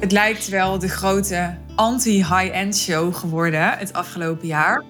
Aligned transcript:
Het 0.00 0.12
lijkt 0.12 0.48
wel 0.48 0.78
de 0.78 0.88
grote 0.88 1.54
anti-high-end 1.74 2.76
show 2.76 3.14
geworden 3.14 3.78
het 3.78 3.92
afgelopen 3.92 4.46
jaar. 4.46 4.82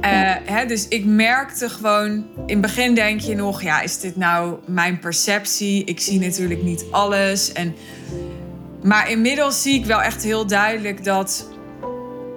Uh, 0.00 0.34
hè, 0.44 0.66
dus 0.66 0.88
ik 0.88 1.04
merkte 1.04 1.68
gewoon, 1.68 2.10
in 2.46 2.52
het 2.52 2.60
begin 2.60 2.94
denk 2.94 3.20
je 3.20 3.34
nog, 3.34 3.62
ja, 3.62 3.80
is 3.80 4.00
dit 4.00 4.16
nou 4.16 4.58
mijn 4.66 4.98
perceptie? 4.98 5.84
Ik 5.84 6.00
zie 6.00 6.20
natuurlijk 6.20 6.62
niet 6.62 6.84
alles. 6.90 7.52
En, 7.52 7.74
maar 8.82 9.10
inmiddels 9.10 9.62
zie 9.62 9.74
ik 9.74 9.84
wel 9.84 10.02
echt 10.02 10.22
heel 10.22 10.46
duidelijk 10.46 11.04
dat 11.04 11.48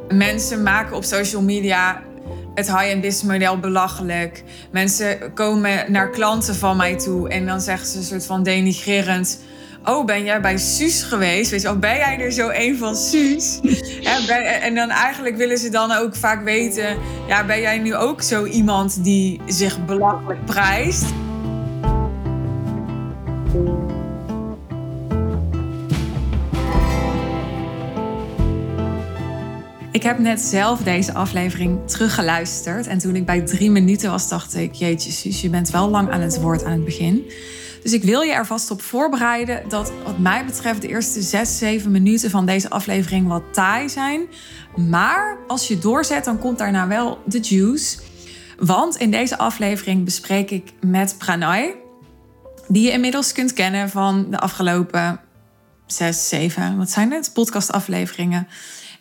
mensen 0.07 0.63
maken 0.63 0.95
op 0.95 1.03
social 1.03 1.41
media 1.41 2.03
het 2.55 2.67
high-end 2.67 3.01
business 3.01 3.23
model 3.23 3.59
belachelijk. 3.59 4.43
Mensen 4.71 5.33
komen 5.33 5.91
naar 5.91 6.09
klanten 6.09 6.55
van 6.55 6.77
mij 6.77 6.97
toe 6.97 7.29
en 7.29 7.45
dan 7.45 7.61
zeggen 7.61 7.87
ze 7.87 7.97
een 7.97 8.03
soort 8.03 8.25
van 8.25 8.43
denigrerend 8.43 9.39
oh, 9.85 10.05
ben 10.05 10.23
jij 10.23 10.41
bij 10.41 10.57
Suus 10.57 11.03
geweest? 11.03 11.51
Weet 11.51 11.61
je, 11.61 11.69
of 11.69 11.79
ben 11.79 11.95
jij 11.95 12.19
er 12.19 12.31
zo 12.31 12.49
een 12.53 12.77
van 12.77 12.95
Suus? 12.95 13.59
en 14.61 14.75
dan 14.75 14.89
eigenlijk 14.89 15.37
willen 15.37 15.57
ze 15.57 15.69
dan 15.69 15.91
ook 15.91 16.15
vaak 16.15 16.43
weten, 16.43 16.97
ja, 17.27 17.45
ben 17.45 17.61
jij 17.61 17.77
nu 17.77 17.95
ook 17.95 18.21
zo 18.21 18.45
iemand 18.45 19.03
die 19.03 19.41
zich 19.45 19.85
belachelijk 19.85 20.45
prijst? 20.45 21.05
Ik 29.95 30.03
heb 30.03 30.19
net 30.19 30.41
zelf 30.41 30.79
deze 30.79 31.13
aflevering 31.13 31.79
teruggeluisterd. 31.87 32.87
En 32.87 32.97
toen 32.97 33.15
ik 33.15 33.25
bij 33.25 33.41
drie 33.41 33.71
minuten 33.71 34.11
was, 34.11 34.29
dacht 34.29 34.55
ik: 34.55 34.73
Jeetje, 34.73 35.11
Suus, 35.11 35.41
je 35.41 35.49
bent 35.49 35.69
wel 35.69 35.89
lang 35.89 36.11
aan 36.11 36.21
het 36.21 36.41
woord 36.41 36.63
aan 36.63 36.71
het 36.71 36.85
begin. 36.85 37.31
Dus 37.83 37.93
ik 37.93 38.03
wil 38.03 38.21
je 38.21 38.33
er 38.33 38.45
vast 38.45 38.71
op 38.71 38.81
voorbereiden 38.81 39.63
dat, 39.69 39.91
wat 40.03 40.17
mij 40.17 40.45
betreft, 40.45 40.81
de 40.81 40.87
eerste 40.87 41.21
6, 41.21 41.57
7 41.57 41.91
minuten 41.91 42.29
van 42.29 42.45
deze 42.45 42.69
aflevering 42.69 43.27
wat 43.27 43.43
taai 43.53 43.89
zijn. 43.89 44.21
Maar 44.75 45.37
als 45.47 45.67
je 45.67 45.79
doorzet, 45.79 46.25
dan 46.25 46.39
komt 46.39 46.57
daarna 46.57 46.87
wel 46.87 47.19
de 47.25 47.39
juice. 47.39 47.97
Want 48.59 48.95
in 48.95 49.11
deze 49.11 49.37
aflevering 49.37 50.05
bespreek 50.05 50.51
ik 50.51 50.73
met 50.81 51.15
Pranay, 51.17 51.75
die 52.67 52.83
je 52.83 52.91
inmiddels 52.91 53.31
kunt 53.31 53.53
kennen 53.53 53.89
van 53.89 54.27
de 54.29 54.39
afgelopen 54.39 55.19
6, 55.87 56.29
7, 56.29 56.77
wat 56.77 56.89
zijn 56.89 57.11
het? 57.11 57.31
Podcastafleveringen. 57.33 58.47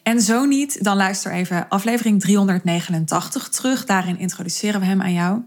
En 0.05 0.21
zo 0.21 0.45
niet, 0.45 0.85
dan 0.85 0.97
luister 0.97 1.33
even 1.33 1.69
aflevering 1.69 2.21
389 2.21 3.49
terug. 3.49 3.85
Daarin 3.85 4.19
introduceren 4.19 4.81
we 4.81 4.87
hem 4.87 5.03
aan 5.03 5.13
jou. 5.13 5.43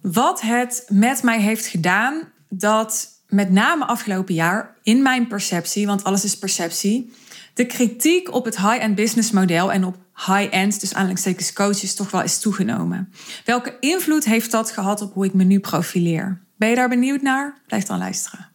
Wat 0.00 0.40
het 0.40 0.84
met 0.88 1.22
mij 1.22 1.40
heeft 1.40 1.66
gedaan, 1.66 2.20
dat 2.48 3.08
met 3.28 3.50
name 3.50 3.86
afgelopen 3.86 4.34
jaar 4.34 4.76
in 4.82 5.02
mijn 5.02 5.26
perceptie, 5.26 5.86
want 5.86 6.04
alles 6.04 6.24
is 6.24 6.38
perceptie, 6.38 7.12
de 7.54 7.66
kritiek 7.66 8.34
op 8.34 8.44
het 8.44 8.56
high-end 8.56 8.94
business 8.94 9.30
model 9.30 9.72
en 9.72 9.84
op 9.84 9.96
high-end, 10.16 10.80
dus 10.80 10.92
aanleidingstekens 10.94 11.52
coaches, 11.52 11.94
toch 11.94 12.10
wel 12.10 12.22
is 12.22 12.40
toegenomen. 12.40 13.12
Welke 13.44 13.76
invloed 13.80 14.24
heeft 14.24 14.50
dat 14.50 14.70
gehad 14.70 15.00
op 15.00 15.14
hoe 15.14 15.24
ik 15.24 15.34
me 15.34 15.44
nu 15.44 15.60
profileer? 15.60 16.40
Ben 16.56 16.68
je 16.68 16.74
daar 16.74 16.88
benieuwd 16.88 17.22
naar? 17.22 17.60
Blijf 17.66 17.84
dan 17.84 17.98
luisteren. 17.98 18.48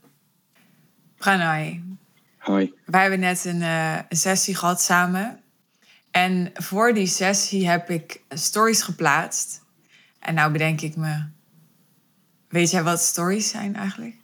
Pranay. 1.17 1.83
Hoi. 2.47 2.73
Wij 2.85 3.01
hebben 3.01 3.19
net 3.19 3.45
een, 3.45 3.61
uh, 3.61 3.95
een 4.09 4.17
sessie 4.17 4.55
gehad 4.55 4.81
samen. 4.81 5.39
En 6.11 6.51
voor 6.53 6.93
die 6.93 7.07
sessie 7.07 7.69
heb 7.69 7.89
ik 7.89 8.21
stories 8.29 8.81
geplaatst. 8.81 9.61
En 10.19 10.33
nou 10.33 10.51
bedenk 10.51 10.81
ik 10.81 10.95
me, 10.95 11.23
Weet 12.49 12.71
jij 12.71 12.83
wat 12.83 12.99
stories 12.99 13.49
zijn 13.49 13.75
eigenlijk? 13.75 14.15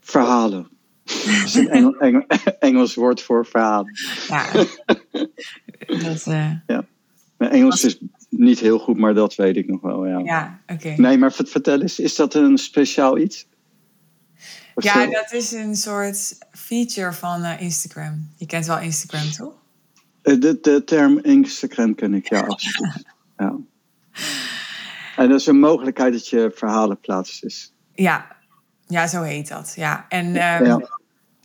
Verhalen. 0.00 0.68
Dat 1.04 1.16
is 1.44 1.54
een 1.54 1.68
Engel, 1.78 1.96
Engel, 1.96 2.26
Engels 2.58 2.94
woord 2.94 3.22
voor 3.22 3.46
verhalen. 3.46 3.92
Ja. 4.28 4.52
dat, 6.04 6.26
uh... 6.26 6.52
ja. 6.66 6.84
Mijn 7.36 7.50
Engels 7.50 7.84
is 7.84 7.98
niet 8.28 8.60
heel 8.60 8.78
goed, 8.78 8.98
maar 8.98 9.14
dat 9.14 9.34
weet 9.34 9.56
ik 9.56 9.66
nog 9.66 9.80
wel. 9.80 10.06
Ja, 10.06 10.18
ja 10.18 10.60
oké. 10.66 10.94
Nee, 10.96 11.18
maar 11.18 11.32
vertel 11.32 11.80
eens, 11.80 11.98
is 11.98 12.16
dat 12.16 12.34
een 12.34 12.58
speciaal 12.58 13.18
iets? 13.18 13.47
Ja, 14.84 15.06
dat 15.06 15.32
is 15.32 15.52
een 15.52 15.76
soort 15.76 16.38
feature 16.50 17.12
van 17.12 17.44
uh, 17.44 17.60
Instagram. 17.60 18.28
Je 18.36 18.46
kent 18.46 18.66
wel 18.66 18.78
Instagram, 18.78 19.30
toch? 19.30 19.54
Eh, 20.22 20.40
de, 20.40 20.58
de 20.60 20.84
term 20.84 21.18
Instagram 21.18 21.94
ken 21.94 22.14
ik, 22.14 22.28
ja, 22.28 22.40
absoluut. 22.40 23.04
ja. 23.36 23.56
En 25.16 25.28
dat 25.28 25.40
is 25.40 25.46
een 25.46 25.58
mogelijkheid 25.58 26.12
dat 26.12 26.28
je 26.28 26.52
verhalen 26.54 27.00
plaatst. 27.00 27.42
Dus. 27.42 27.72
Ja. 27.94 28.26
ja, 28.86 29.06
zo 29.06 29.22
heet 29.22 29.48
dat. 29.48 29.72
Ja. 29.76 30.06
En 30.08 30.36
ehm, 30.36 30.78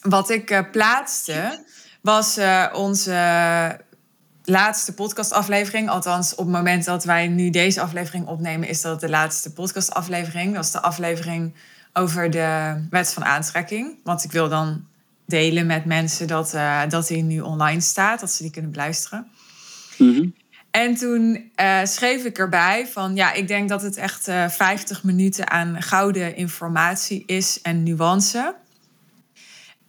wat 0.01 0.29
ik 0.29 0.51
uh, 0.51 0.59
plaatste 0.72 1.66
was 2.01 2.38
uh, 2.38 2.66
onze 2.73 3.11
laatste 4.43 4.93
podcastaflevering. 4.93 5.89
Althans, 5.89 6.31
op 6.35 6.45
het 6.45 6.55
moment 6.55 6.85
dat 6.85 7.03
wij 7.03 7.27
nu 7.27 7.49
deze 7.49 7.81
aflevering 7.81 8.27
opnemen, 8.27 8.67
is 8.67 8.81
dat 8.81 8.99
de 8.99 9.09
laatste 9.09 9.53
podcastaflevering. 9.53 10.53
Dat 10.53 10.63
is 10.63 10.72
de 10.72 10.81
aflevering 10.81 11.53
over 11.93 12.29
de 12.29 12.75
wet 12.89 13.13
van 13.13 13.25
aantrekking. 13.25 13.99
Want 14.03 14.23
ik 14.23 14.31
wil 14.31 14.49
dan 14.49 14.85
delen 15.25 15.65
met 15.65 15.85
mensen 15.85 16.27
dat, 16.27 16.53
uh, 16.53 16.81
dat 16.89 17.07
die 17.07 17.23
nu 17.23 17.39
online 17.39 17.81
staat, 17.81 18.19
dat 18.19 18.31
ze 18.31 18.43
die 18.43 18.51
kunnen 18.51 18.71
beluisteren. 18.71 19.27
Mm 19.97 20.33
en 20.73 20.95
toen 20.95 21.51
uh, 21.61 21.79
schreef 21.83 22.23
ik 22.23 22.37
erbij 22.37 22.87
van 22.87 23.15
ja, 23.15 23.33
ik 23.33 23.47
denk 23.47 23.69
dat 23.69 23.81
het 23.81 23.97
echt 23.97 24.27
uh, 24.27 24.43
eh, 24.43 24.51
50 24.51 25.03
minuten 25.03 25.49
aan 25.49 25.81
gouden 25.81 26.35
informatie 26.35 27.23
is 27.25 27.61
en 27.61 27.83
nuance. 27.83 28.55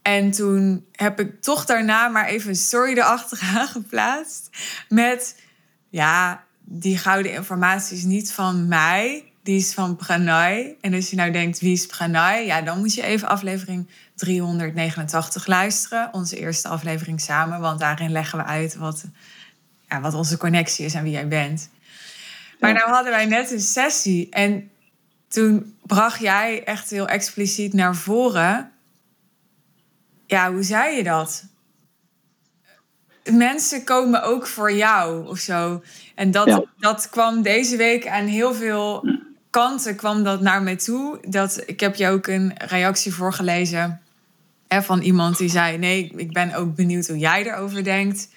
En 0.03 0.31
toen 0.31 0.87
heb 0.93 1.21
ik 1.21 1.43
toch 1.43 1.65
daarna 1.65 2.09
maar 2.09 2.27
even 2.27 2.49
een 2.49 2.57
story 2.57 2.93
erachteraan 2.93 3.67
geplaatst. 3.79 4.51
Met 4.89 5.43
ja, 5.91 6.45
die 6.61 6.99
gouden 6.99 7.33
informatie 7.33 7.97
is 7.97 8.05
niet 8.05 8.33
van 8.33 8.69
mij, 8.69 9.33
die 9.45 9.57
is 9.57 9.75
van 9.75 9.97
Pranay. 9.97 10.77
En 10.81 10.95
als 10.95 11.11
je 11.11 11.17
nou 11.17 11.31
denkt, 11.31 11.61
wie 11.61 11.73
is 11.73 11.87
Pranay? 11.87 12.47
Ja, 12.47 12.63
dan 12.63 12.79
moet 12.79 12.95
je 12.95 13.03
even 13.03 13.29
aflevering 13.29 13.89
389 14.15 15.47
luisteren. 15.47 16.09
Onze 16.13 16.39
eerste 16.39 16.69
aflevering 16.69 17.21
samen, 17.21 17.61
want 17.61 17.81
daarin 17.81 18.13
leggen 18.13 18.39
we 18.39 18.45
uit 18.45 18.77
wat 18.77 19.05
ja, 19.89 20.01
wat 20.01 20.15
onze 20.15 20.37
connectie 20.37 20.85
is 20.85 20.95
en 20.95 21.03
wie 21.03 21.13
jij 21.13 21.29
bent. 21.29 21.69
Maar 22.61 22.73
nou 22.73 22.91
hadden 22.91 23.13
wij 23.13 23.27
net 23.27 23.51
een 23.51 23.61
sessie 23.61 24.31
en 24.31 24.71
toen 25.29 25.77
bracht 25.83 26.21
jij 26.21 26.65
echt 26.65 26.91
heel 26.91 27.09
expliciet 27.09 27.73
naar 27.73 27.95
voren. 27.97 28.73
Ja, 30.27 30.53
hoe 30.53 30.63
zei 30.63 30.97
je 30.97 31.03
dat? 31.03 31.45
Mensen 33.31 33.85
komen 33.85 34.23
ook 34.23 34.47
voor 34.47 34.73
jou 34.73 35.29
of 35.29 35.39
zo. 35.39 35.83
En 36.15 36.31
dat, 36.31 36.67
dat 36.79 37.09
kwam 37.09 37.43
deze 37.43 37.77
week 37.77 38.07
aan 38.07 38.27
heel 38.27 38.55
veel 38.55 39.09
kanten 39.55 39.97
kwam 39.97 40.23
dat 40.23 40.41
naar 40.41 40.63
me 40.63 40.77
toe. 40.77 41.19
Dat, 41.29 41.63
ik 41.67 41.81
heb 41.81 41.95
je 41.95 42.09
ook 42.09 42.27
een 42.27 42.53
reactie 42.57 43.15
voorgelezen 43.15 44.01
hè, 44.69 44.83
van 44.83 45.01
iemand 45.01 45.39
die 45.39 45.49
zei: 45.49 45.79
Nee, 45.79 46.13
ik 46.17 46.33
ben 46.33 46.55
ook 46.55 46.75
benieuwd 46.75 47.07
hoe 47.07 47.19
jij 47.19 47.47
erover 47.47 47.85
denkt. 47.85 48.29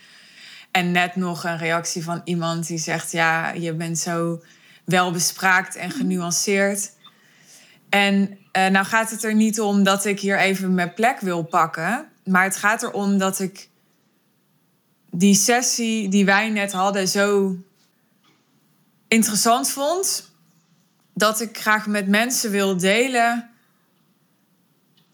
En 0.72 0.92
net 0.92 1.16
nog 1.16 1.44
een 1.44 1.58
reactie 1.58 2.04
van 2.04 2.22
iemand 2.24 2.68
die 2.68 2.78
zegt: 2.78 3.12
Ja, 3.12 3.52
je 3.52 3.74
bent 3.74 3.98
zo 3.98 4.44
welbespraakt 4.86 5.76
en 5.76 5.92
genuanceerd. 5.92 6.92
En 7.90 8.38
uh, 8.58 8.68
nou 8.68 8.86
gaat 8.86 9.12
het 9.12 9.24
er 9.24 9.36
niet 9.36 9.60
om 9.60 9.84
dat 9.84 10.06
ik 10.06 10.20
hier 10.20 10.40
even 10.40 10.74
mijn 10.74 10.94
plek 10.94 11.20
wil 11.20 11.44
pakken. 11.44 12.08
Maar 12.24 12.44
het 12.44 12.58
gaat 12.58 12.84
erom 12.84 13.18
dat 13.18 13.40
ik 13.40 13.70
die 15.12 15.36
sessie 15.36 16.10
die 16.10 16.26
wij 16.26 16.50
net 16.50 16.72
hadden 16.72 17.08
zo 17.08 17.56
interessant 19.08 19.70
vond. 19.70 20.36
Dat 21.18 21.40
ik 21.40 21.58
graag 21.58 21.88
met 21.88 22.08
mensen 22.08 22.52
wil 22.52 22.78
delen 22.78 23.50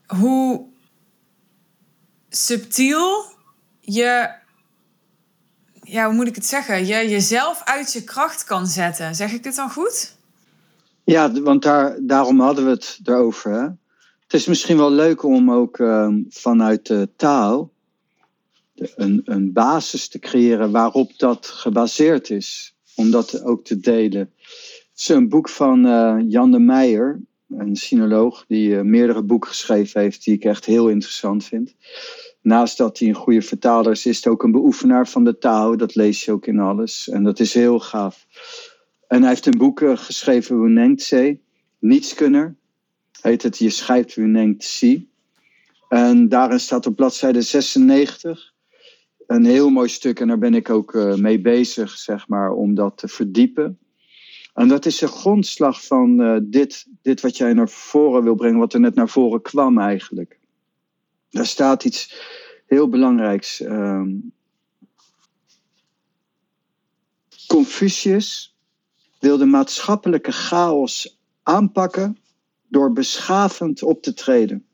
hoe 0.06 0.66
subtiel 2.30 3.24
je 3.80 4.42
ja, 5.84 6.06
hoe 6.06 6.14
moet 6.14 6.28
ik 6.28 6.36
het 6.36 6.46
zeggen? 6.46 6.86
Je 6.86 7.10
jezelf 7.10 7.62
uit 7.64 7.94
je 7.94 8.04
kracht 8.04 8.44
kan 8.44 8.68
zetten. 8.68 9.16
Zeg 9.16 9.34
ik 9.34 9.44
dit 9.44 9.56
dan 9.56 9.70
goed? 9.70 10.16
Ja, 11.04 11.32
want 11.32 11.62
daar, 11.62 11.98
daarom 12.02 12.40
hadden 12.40 12.66
we 12.66 12.70
het 12.70 13.00
erover. 13.04 13.78
Het 14.24 14.34
is 14.34 14.46
misschien 14.46 14.78
wel 14.78 14.92
leuk 14.92 15.24
om 15.24 15.52
ook 15.52 15.80
ehm, 15.80 16.22
vanuit 16.30 16.86
de 16.86 17.10
taal 17.16 17.72
een, 18.76 19.22
een 19.26 19.54
basis 19.54 20.08
te 20.08 20.20
creëren 20.20 20.72
waarop 20.72 21.18
dat 21.18 21.48
gebaseerd 21.48 22.30
is. 22.30 22.76
Om 22.96 23.12
dat 23.12 23.44
ook 23.44 23.66
te 23.66 23.80
delen. 23.80 24.33
Is 25.04 25.10
een 25.10 25.30
boek 25.30 25.50
van 25.50 25.86
uh, 25.86 26.16
Jan 26.28 26.52
de 26.52 26.60
Meijer, 26.60 27.22
een 27.50 27.76
sinoloog, 27.76 28.46
die 28.48 28.70
uh, 28.70 28.82
meerdere 28.82 29.24
boeken 29.24 29.50
geschreven 29.50 30.02
heeft, 30.02 30.24
die 30.24 30.34
ik 30.34 30.44
echt 30.44 30.66
heel 30.66 30.90
interessant 30.90 31.46
vind 31.46 31.76
naast 32.44 32.78
dat 32.78 33.00
hij 33.00 33.08
een 33.08 33.14
goede 33.14 33.42
vertaler 33.42 33.92
is, 33.92 34.06
is 34.06 34.16
het 34.16 34.28
ook 34.28 34.44
een 34.44 34.52
beoefenaar 34.52 35.08
van 35.08 35.24
de 35.24 35.38
taal. 35.38 35.78
Dat 35.78 35.96
lees 35.96 36.26
je 36.26 36.32
ook 36.32 36.46
in 36.46 36.60
alles. 36.60 37.10
En 37.10 37.24
dat 37.24 37.40
is 37.40 37.54
heel 37.54 37.80
gaaf. 37.80 38.28
En 39.08 39.20
hij 39.20 39.30
heeft 39.30 39.46
een 39.46 39.58
boek 39.58 39.80
uh, 39.80 39.98
geschreven, 39.98 40.62
Wunengtse, 40.62 41.40
Nietskunner. 41.80 42.56
Heet 43.22 43.44
het 43.44 43.58
Je 43.58 43.70
schrijft 43.70 44.16
Wunengtse. 44.16 45.06
En 45.90 46.30
daarin 46.30 46.60
staat 46.60 46.86
op 46.86 46.96
bladzijde 46.96 47.42
96 47.42 48.54
een 49.28 49.46
heel 49.46 49.70
mooi 49.70 49.90
stuk. 49.90 50.20
En 50.20 50.28
daar 50.28 50.38
ben 50.38 50.54
ik 50.54 50.70
ook 50.70 50.94
uh, 50.94 51.16
mee 51.16 51.42
bezig, 51.42 51.98
zeg 51.98 52.28
maar, 52.28 52.52
om 52.52 52.76
dat 52.76 52.98
te 52.98 53.08
verdiepen. 53.08 53.78
En 54.54 54.68
dat 54.68 54.86
is 54.86 54.98
de 54.98 55.08
grondslag 55.08 55.86
van 55.86 56.22
uh, 56.22 56.38
dit, 56.44 56.86
dit 57.02 57.22
wat 57.22 57.38
jij 57.38 57.54
naar 57.54 57.70
voren 57.70 58.24
wil 58.24 58.36
brengen, 58.36 58.60
wat 58.60 58.74
er 58.74 58.80
net 58.80 58.96
naar 58.96 59.10
voren 59.10 59.42
kwam 59.42 59.80
eigenlijk. 59.80 60.40
Daar 61.30 61.46
staat 61.46 61.84
iets 61.84 62.22
heel 62.66 62.90
belangrijks. 62.90 63.60
Um, 63.60 64.34
Confucius 67.48 68.56
wil 69.20 69.38
de 69.38 69.46
maatschappelijke 69.46 70.32
chaos 70.32 71.20
aanpakken 71.44 72.18
door 72.68 72.94
beschavend 72.94 73.84
op 73.84 74.02
te 74.02 74.14
treden. 74.14 74.66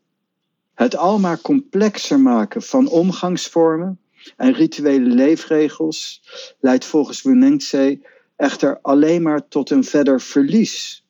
Het 0.74 0.96
almaar 0.96 1.40
complexer 1.40 2.20
maken 2.20 2.62
van 2.62 2.88
omgangsvormen 2.88 4.00
en 4.36 4.52
rituele 4.52 5.08
leefregels 5.08 6.22
leidt 6.60 6.84
volgens 6.84 7.22
Wunengtse 7.22 8.00
echter 8.40 8.78
alleen 8.82 9.22
maar 9.22 9.48
tot 9.48 9.70
een 9.70 9.84
verder 9.84 10.20
verlies 10.20 11.04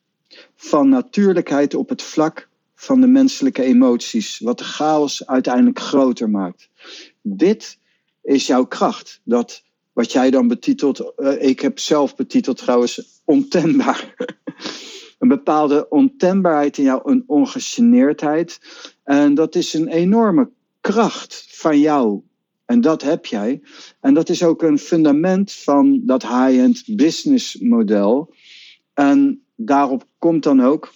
van 0.56 0.88
natuurlijkheid 0.88 1.75
op 1.75 1.88
het 1.88 2.03
vlak 2.03 2.49
van 2.75 3.00
de 3.00 3.06
menselijke 3.06 3.62
emoties, 3.62 4.38
wat 4.38 4.59
de 4.59 4.65
chaos 4.65 5.27
uiteindelijk 5.27 5.79
groter 5.79 6.31
maakt. 6.31 6.69
Dit 7.23 7.79
is 8.23 8.47
jouw 8.47 8.65
kracht. 8.65 9.21
Dat 9.25 9.62
wat 9.93 10.12
jij 10.12 10.31
dan 10.31 10.49
betitelt, 10.49 11.12
uh, 11.17 11.43
ik 11.43 11.61
heb 11.61 11.79
zelf 11.79 12.17
betiteld 12.17 12.56
trouwens, 12.56 13.21
ontembaar. 13.25 14.15
een 15.19 15.29
bepaalde 15.29 15.88
ontembaarheid 15.88 16.79
in 16.79 16.85
jou, 16.85 17.00
een 17.05 17.25
ongegeneerdheid. 17.26 18.61
En 19.05 19.35
dat 19.35 19.55
is 19.55 19.75
een 19.75 19.88
enorme 19.88 20.50
kracht 20.81 21.47
van 21.49 21.79
jou. 21.79 22.21
En 22.70 22.81
dat 22.81 23.02
heb 23.02 23.26
jij. 23.26 23.61
En 24.00 24.14
dat 24.14 24.28
is 24.28 24.43
ook 24.43 24.62
een 24.62 24.78
fundament 24.78 25.52
van 25.52 26.00
dat 26.05 26.22
high-end 26.22 26.82
business 26.87 27.56
model. 27.61 28.34
En 28.94 29.43
daarop 29.56 30.06
komt 30.19 30.43
dan 30.43 30.62
ook, 30.62 30.93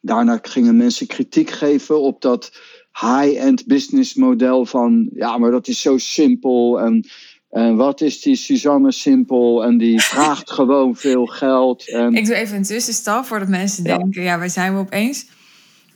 daarna 0.00 0.38
gingen 0.42 0.76
mensen 0.76 1.06
kritiek 1.06 1.50
geven 1.50 2.00
op 2.00 2.20
dat 2.20 2.52
high-end 2.92 3.66
business 3.66 4.14
model 4.14 4.66
van, 4.66 5.08
ja, 5.14 5.38
maar 5.38 5.50
dat 5.50 5.68
is 5.68 5.80
zo 5.80 5.98
simpel 5.98 6.80
en, 6.80 7.08
en 7.50 7.76
wat 7.76 8.00
is 8.00 8.20
die 8.20 8.36
Suzanne 8.36 8.92
simpel 8.92 9.64
en 9.64 9.78
die 9.78 10.00
vraagt 10.12 10.50
gewoon 10.50 10.96
veel 10.96 11.26
geld. 11.26 11.88
En... 11.88 12.14
Ik 12.14 12.26
doe 12.26 12.34
even 12.34 12.56
een 12.56 12.62
tussenstap 12.62 13.24
voordat 13.24 13.48
mensen 13.48 13.84
denken, 13.84 14.22
ja, 14.22 14.38
waar 14.38 14.50
zijn 14.50 14.74
we 14.74 14.80
opeens? 14.80 15.26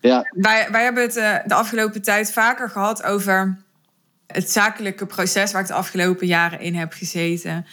Ja. 0.00 0.30
Wij, 0.30 0.68
wij 0.70 0.82
hebben 0.82 1.02
het 1.02 1.16
uh, 1.16 1.36
de 1.46 1.54
afgelopen 1.54 2.02
tijd 2.02 2.32
vaker 2.32 2.70
gehad 2.70 3.02
over 3.02 3.63
het 4.34 4.50
zakelijke 4.50 5.06
proces 5.06 5.52
waar 5.52 5.60
ik 5.60 5.66
de 5.66 5.74
afgelopen 5.74 6.26
jaren 6.26 6.60
in 6.60 6.74
heb 6.74 6.92
gezeten. 6.92 7.66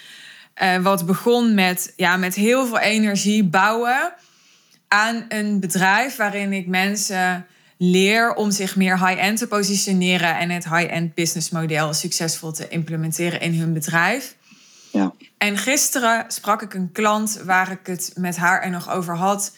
Uh, 0.62 0.78
wat 0.78 1.06
begon 1.06 1.54
met, 1.54 1.94
ja, 1.96 2.18
met 2.18 2.36
heel 2.36 2.68
veel 2.68 2.80
energie 2.80 3.44
bouwen 3.44 4.14
aan 4.88 5.26
een 5.28 5.60
bedrijf 5.60 6.16
waarin 6.16 6.54
ik 6.54 6.68
mensen 6.68 7.46
leer 7.78 8.34
om 8.34 8.52
zich 8.52 8.76
meer 8.76 9.08
high-end 9.08 9.38
te 9.38 9.48
positioneren 9.48 10.38
en 10.38 10.50
het 10.50 10.70
high-end 10.70 11.14
business 11.14 11.50
model 11.50 11.94
succesvol 11.94 12.52
te 12.52 12.68
implementeren 12.68 13.40
in 13.40 13.54
hun 13.54 13.74
bedrijf. 13.74 14.36
Ja. 14.92 15.14
En 15.38 15.58
gisteren 15.58 16.26
sprak 16.28 16.62
ik 16.62 16.74
een 16.74 16.92
klant 16.92 17.42
waar 17.44 17.72
ik 17.72 17.88
het 17.88 18.12
met 18.16 18.38
haar 18.38 18.62
er 18.62 18.70
nog 18.70 18.92
over 18.92 19.16
had. 19.16 19.56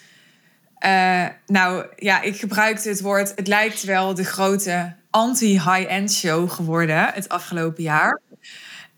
Uh, 0.86 1.26
nou 1.46 1.86
ja, 1.96 2.22
ik 2.22 2.36
gebruikte 2.36 2.90
het 2.90 3.02
woord, 3.02 3.34
het 3.36 3.48
lijkt 3.48 3.84
wel 3.84 4.14
de 4.14 4.24
grote 4.24 4.96
anti-high-end 5.14 6.14
show 6.14 6.52
geworden 6.52 7.14
het 7.14 7.30
afgelopen 7.30 7.84
jaar. 7.84 8.22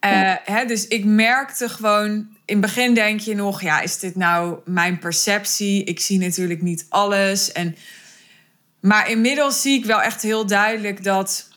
Uh, 0.06 0.34
hè, 0.44 0.66
dus 0.66 0.88
ik 0.88 1.06
merkte 1.06 1.70
gewoon, 1.70 2.12
in 2.46 2.58
het 2.58 2.60
begin 2.60 2.94
denk 2.94 3.20
je 3.20 3.36
nog, 3.36 3.62
ja, 3.62 3.82
is 3.82 4.00
dit 4.00 4.16
nou 4.16 4.60
mijn 4.66 5.00
perceptie? 5.00 5.84
Ik 5.84 6.00
zie 6.00 6.20
natuurlijk 6.20 6.62
niet 6.62 6.86
alles. 6.90 7.52
En, 7.52 7.76
maar 8.82 9.10
inmiddels 9.10 9.62
zie 9.62 9.78
ik 9.80 9.86
wel 9.86 10.02
echt 10.02 10.22
heel 10.22 10.46
duidelijk 10.46 11.04
dat 11.04 11.48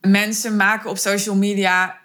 mensen 0.00 0.56
maken 0.56 0.90
op 0.90 0.98
social 0.98 1.36
media 1.36 1.98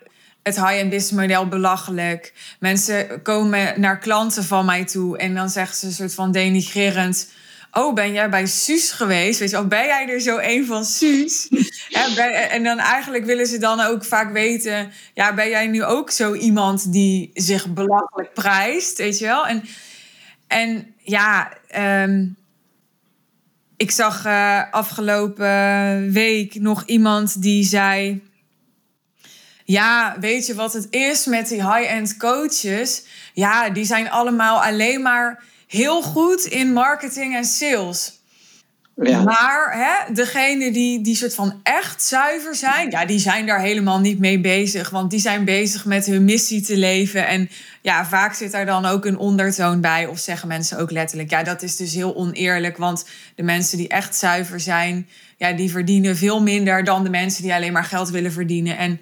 het 0.44 0.56
high-end 0.56 0.90
business 0.90 1.12
model 1.12 1.48
belachelijk. 1.48 2.34
Mensen 2.60 3.22
komen 3.22 3.82
naar 3.82 4.00
klanten 4.00 4.44
van 4.44 4.66
mij 4.66 4.86
toe 4.86 5.18
en 5.18 5.36
dan 5.36 5.50
zeggen 5.50 5.76
ze 5.76 5.86
een 5.86 5.92
soort 5.92 6.14
van 6.14 6.32
denigrerend 6.32 7.30
oh, 7.78 7.94
ben 7.94 8.14
jij 8.14 8.30
bij 8.30 8.46
Suus 8.46 8.92
geweest? 8.92 9.40
Weet 9.40 9.50
je, 9.50 9.58
of 9.60 9.68
ben 9.68 9.86
jij 9.86 10.10
er 10.10 10.22
zo 10.22 10.38
een 10.38 10.66
van 10.66 10.86
Suus? 10.86 11.48
en 12.50 12.64
dan 12.64 12.78
eigenlijk 12.78 13.26
willen 13.26 13.48
ze 13.48 13.58
dan 13.58 13.80
ook 13.80 14.06
vaak 14.06 14.32
weten, 14.32 14.92
ja, 15.14 15.34
ben 15.34 15.50
jij 15.50 15.68
nu 15.68 15.84
ook 15.84 16.12
zo 16.12 16.34
iemand 16.34 16.92
die 16.92 17.32
zich 17.34 17.74
belachelijk 17.74 18.34
prijst, 18.34 18.98
weet 18.98 19.20
je 19.20 19.26
wel? 19.26 19.48
En, 19.48 19.64
en 20.48 20.94
ja, 20.98 21.54
ehm, 21.68 22.26
ik 23.78 23.92
zag 23.92 24.26
uh, 24.26 24.62
afgelopen 24.72 26.12
week 26.12 26.56
nog 26.60 26.84
iemand 26.86 27.42
die 27.42 27.64
zei. 27.64 28.26
Ja, 29.66 30.18
weet 30.20 30.46
je 30.46 30.56
wat 30.56 30.74
het 30.74 30.88
is 30.90 31.26
met 31.26 31.48
die 31.48 31.74
high-end 31.74 32.18
coaches? 32.18 33.04
Ja, 33.34 33.70
die 33.70 33.86
zijn 33.86 34.10
allemaal 34.10 34.64
alleen 34.64 35.02
maar 35.02 35.44
heel 35.68 36.02
goed 36.02 36.46
in 36.46 36.74
marketing 36.74 37.36
en 37.36 37.46
sales. 37.46 38.16
Ja. 39.04 39.24
Maar 39.24 39.74
hè, 39.74 40.14
degene 40.14 40.72
die, 40.72 41.02
die 41.02 41.16
soort 41.16 41.36
van 41.36 41.60
echt 41.64 42.04
zuiver 42.04 42.56
zijn, 42.56 42.92
ja, 42.92 43.06
die 43.06 43.20
zijn 43.20 43.46
daar 43.46 43.60
helemaal 43.60 44.00
niet 44.00 44.20
mee 44.20 44.40
bezig. 44.40 44.90
Want 44.90 45.12
die 45.12 45.20
zijn 45.20 45.46
bezig 45.46 45.86
met 45.86 46.06
hun 46.06 46.26
missie 46.26 46.62
te 46.62 46.78
leven. 46.78 47.28
En 47.28 47.50
ja, 47.82 48.06
vaak 48.06 48.34
zit 48.34 48.52
daar 48.52 48.66
dan 48.66 48.86
ook 48.86 49.06
een 49.06 49.18
ondertoon 49.18 49.82
bij. 49.82 50.06
Of 50.06 50.20
zeggen 50.20 50.48
mensen 50.48 50.78
ook 50.78 50.92
letterlijk, 50.92 51.30
ja, 51.30 51.44
dat 51.44 51.62
is 51.62 51.76
dus 51.76 51.94
heel 51.94 52.16
oneerlijk. 52.16 52.78
Want 52.78 53.06
de 53.36 53.44
mensen 53.44 53.78
die 53.78 53.88
echt 53.88 54.16
zuiver 54.16 54.60
zijn, 54.60 55.08
ja, 55.38 55.52
die 55.52 55.72
verdienen 55.72 56.18
veel 56.18 56.42
minder 56.42 56.84
dan 56.84 57.04
de 57.04 57.10
mensen 57.10 57.44
die 57.44 57.54
alleen 57.54 57.74
maar 57.74 57.84
geld 57.84 58.10
willen 58.10 58.32
verdienen. 58.32 58.78
En 58.78 59.02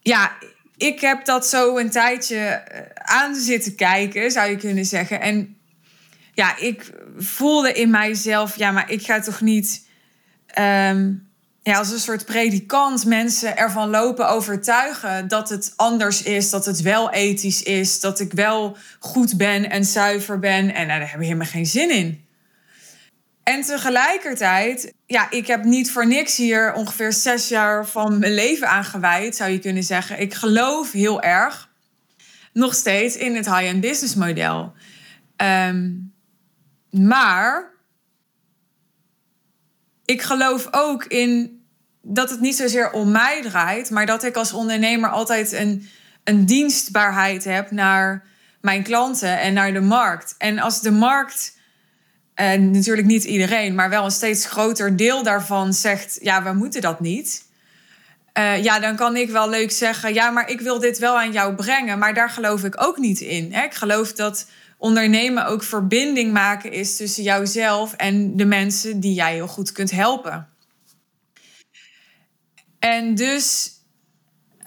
ja, 0.00 0.32
ik 0.76 1.00
heb 1.00 1.24
dat 1.24 1.46
zo 1.46 1.78
een 1.78 1.90
tijdje 1.90 2.36
eh, 2.36 2.80
aan 2.94 3.34
zitten 3.34 3.74
kijken, 3.74 4.30
zou 4.30 4.50
je 4.50 4.56
kunnen 4.56 4.84
zeggen. 4.84 5.20
En 5.20 5.56
ja, 6.34 6.56
ik 6.58 6.92
voelde 7.16 7.72
in 7.72 7.90
mijzelf, 7.90 8.56
ja, 8.56 8.70
maar 8.70 8.90
ik 8.90 9.02
ga 9.02 9.20
toch 9.20 9.40
niet 9.40 9.86
ehm, 10.46 11.12
ja, 11.62 11.78
als 11.78 11.90
een 11.90 11.98
soort 11.98 12.24
predikant 12.24 13.04
mensen 13.04 13.56
ervan 13.56 13.90
lopen 13.90 14.28
overtuigen 14.28 15.28
dat 15.28 15.48
het 15.48 15.72
anders 15.76 16.22
is, 16.22 16.50
dat 16.50 16.64
het 16.64 16.80
wel 16.80 17.10
ethisch 17.10 17.62
is, 17.62 18.00
dat 18.00 18.20
ik 18.20 18.32
wel 18.32 18.76
goed 18.98 19.36
ben 19.36 19.70
en 19.70 19.84
zuiver 19.84 20.38
ben. 20.38 20.74
En 20.74 20.86
nou, 20.86 21.00
daar 21.00 21.10
heb 21.10 21.20
ik 21.20 21.26
helemaal 21.26 21.46
geen 21.46 21.66
zin 21.66 21.90
in. 21.90 22.25
En 23.48 23.62
tegelijkertijd, 23.62 24.94
ja, 25.04 25.30
ik 25.30 25.46
heb 25.46 25.64
niet 25.64 25.90
voor 25.90 26.06
niks 26.06 26.36
hier 26.36 26.72
ongeveer 26.72 27.12
zes 27.12 27.48
jaar 27.48 27.86
van 27.86 28.18
mijn 28.18 28.34
leven 28.34 28.68
aan 28.68 28.84
gewijd, 28.84 29.36
zou 29.36 29.50
je 29.50 29.58
kunnen 29.58 29.82
zeggen. 29.82 30.20
Ik 30.20 30.34
geloof 30.34 30.92
heel 30.92 31.22
erg 31.22 31.70
nog 32.52 32.74
steeds 32.74 33.16
in 33.16 33.34
het 33.34 33.46
high-end 33.46 33.80
business 33.80 34.14
model. 34.14 34.72
Um, 35.36 36.12
maar 36.90 37.70
ik 40.04 40.22
geloof 40.22 40.68
ook 40.70 41.04
in 41.04 41.60
dat 42.02 42.30
het 42.30 42.40
niet 42.40 42.56
zozeer 42.56 42.90
om 42.90 43.10
mij 43.10 43.42
draait, 43.42 43.90
maar 43.90 44.06
dat 44.06 44.24
ik 44.24 44.36
als 44.36 44.52
ondernemer 44.52 45.10
altijd 45.10 45.52
een, 45.52 45.88
een 46.24 46.46
dienstbaarheid 46.46 47.44
heb 47.44 47.70
naar 47.70 48.26
mijn 48.60 48.82
klanten 48.82 49.40
en 49.40 49.54
naar 49.54 49.72
de 49.72 49.80
markt. 49.80 50.34
En 50.38 50.58
als 50.58 50.80
de 50.80 50.92
markt 50.92 51.55
en 52.36 52.70
natuurlijk 52.70 53.06
niet 53.06 53.24
iedereen, 53.24 53.74
maar 53.74 53.90
wel 53.90 54.04
een 54.04 54.10
steeds 54.10 54.46
groter 54.46 54.96
deel 54.96 55.22
daarvan 55.22 55.72
zegt: 55.72 56.18
ja, 56.22 56.42
we 56.42 56.52
moeten 56.52 56.80
dat 56.80 57.00
niet. 57.00 57.44
Uh, 58.38 58.62
ja, 58.62 58.80
dan 58.80 58.96
kan 58.96 59.16
ik 59.16 59.30
wel 59.30 59.48
leuk 59.48 59.70
zeggen: 59.70 60.14
ja, 60.14 60.30
maar 60.30 60.50
ik 60.50 60.60
wil 60.60 60.78
dit 60.78 60.98
wel 60.98 61.18
aan 61.18 61.32
jou 61.32 61.54
brengen. 61.54 61.98
Maar 61.98 62.14
daar 62.14 62.30
geloof 62.30 62.64
ik 62.64 62.82
ook 62.82 62.96
niet 62.96 63.20
in. 63.20 63.52
Ik 63.52 63.74
geloof 63.74 64.12
dat 64.12 64.46
ondernemen 64.78 65.46
ook 65.46 65.62
verbinding 65.62 66.32
maken 66.32 66.72
is 66.72 66.96
tussen 66.96 67.22
jouzelf 67.22 67.92
en 67.92 68.36
de 68.36 68.44
mensen 68.44 69.00
die 69.00 69.14
jij 69.14 69.34
heel 69.34 69.48
goed 69.48 69.72
kunt 69.72 69.90
helpen. 69.90 70.48
En 72.78 73.14
dus 73.14 73.70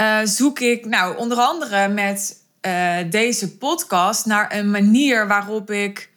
uh, 0.02 0.20
zoek 0.24 0.60
ik, 0.60 0.86
nou, 0.86 1.18
onder 1.18 1.38
andere 1.38 1.88
met 1.88 2.36
uh, 2.62 2.98
deze 3.10 3.58
podcast 3.58 4.26
naar 4.26 4.56
een 4.56 4.72
manier 4.72 5.28
waarop 5.28 5.72
ik 5.72 6.10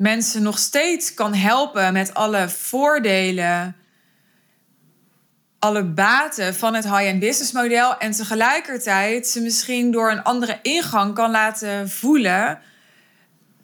mensen 0.00 0.42
nog 0.42 0.58
steeds 0.58 1.14
kan 1.14 1.34
helpen 1.34 1.92
met 1.92 2.14
alle 2.14 2.48
voordelen 2.48 3.74
alle 5.60 5.84
baten 5.84 6.54
van 6.54 6.74
het 6.74 6.84
high-end 6.84 7.20
business 7.20 7.52
model 7.52 7.98
en 7.98 8.10
tegelijkertijd 8.10 9.26
ze 9.26 9.40
misschien 9.40 9.90
door 9.90 10.10
een 10.10 10.22
andere 10.22 10.58
ingang 10.62 11.14
kan 11.14 11.30
laten 11.30 11.88
voelen 11.88 12.60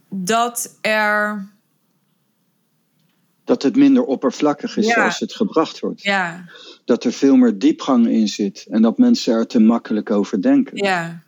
dat 0.08 0.78
er. 0.80 1.46
Dat 3.44 3.62
het 3.62 3.76
minder 3.76 4.04
oppervlakkig 4.04 4.76
is 4.76 4.96
als 4.96 5.18
het 5.18 5.34
gebracht 5.34 5.80
wordt. 5.80 6.02
Ja. 6.02 6.44
Dat 6.84 7.04
er 7.04 7.12
veel 7.12 7.36
meer 7.36 7.58
diepgang 7.58 8.08
in 8.08 8.28
zit 8.28 8.66
en 8.70 8.82
dat 8.82 8.98
mensen 8.98 9.34
er 9.34 9.46
te 9.46 9.60
makkelijk 9.60 10.10
over 10.10 10.42
denken. 10.42 10.76
Ja. 10.76 11.22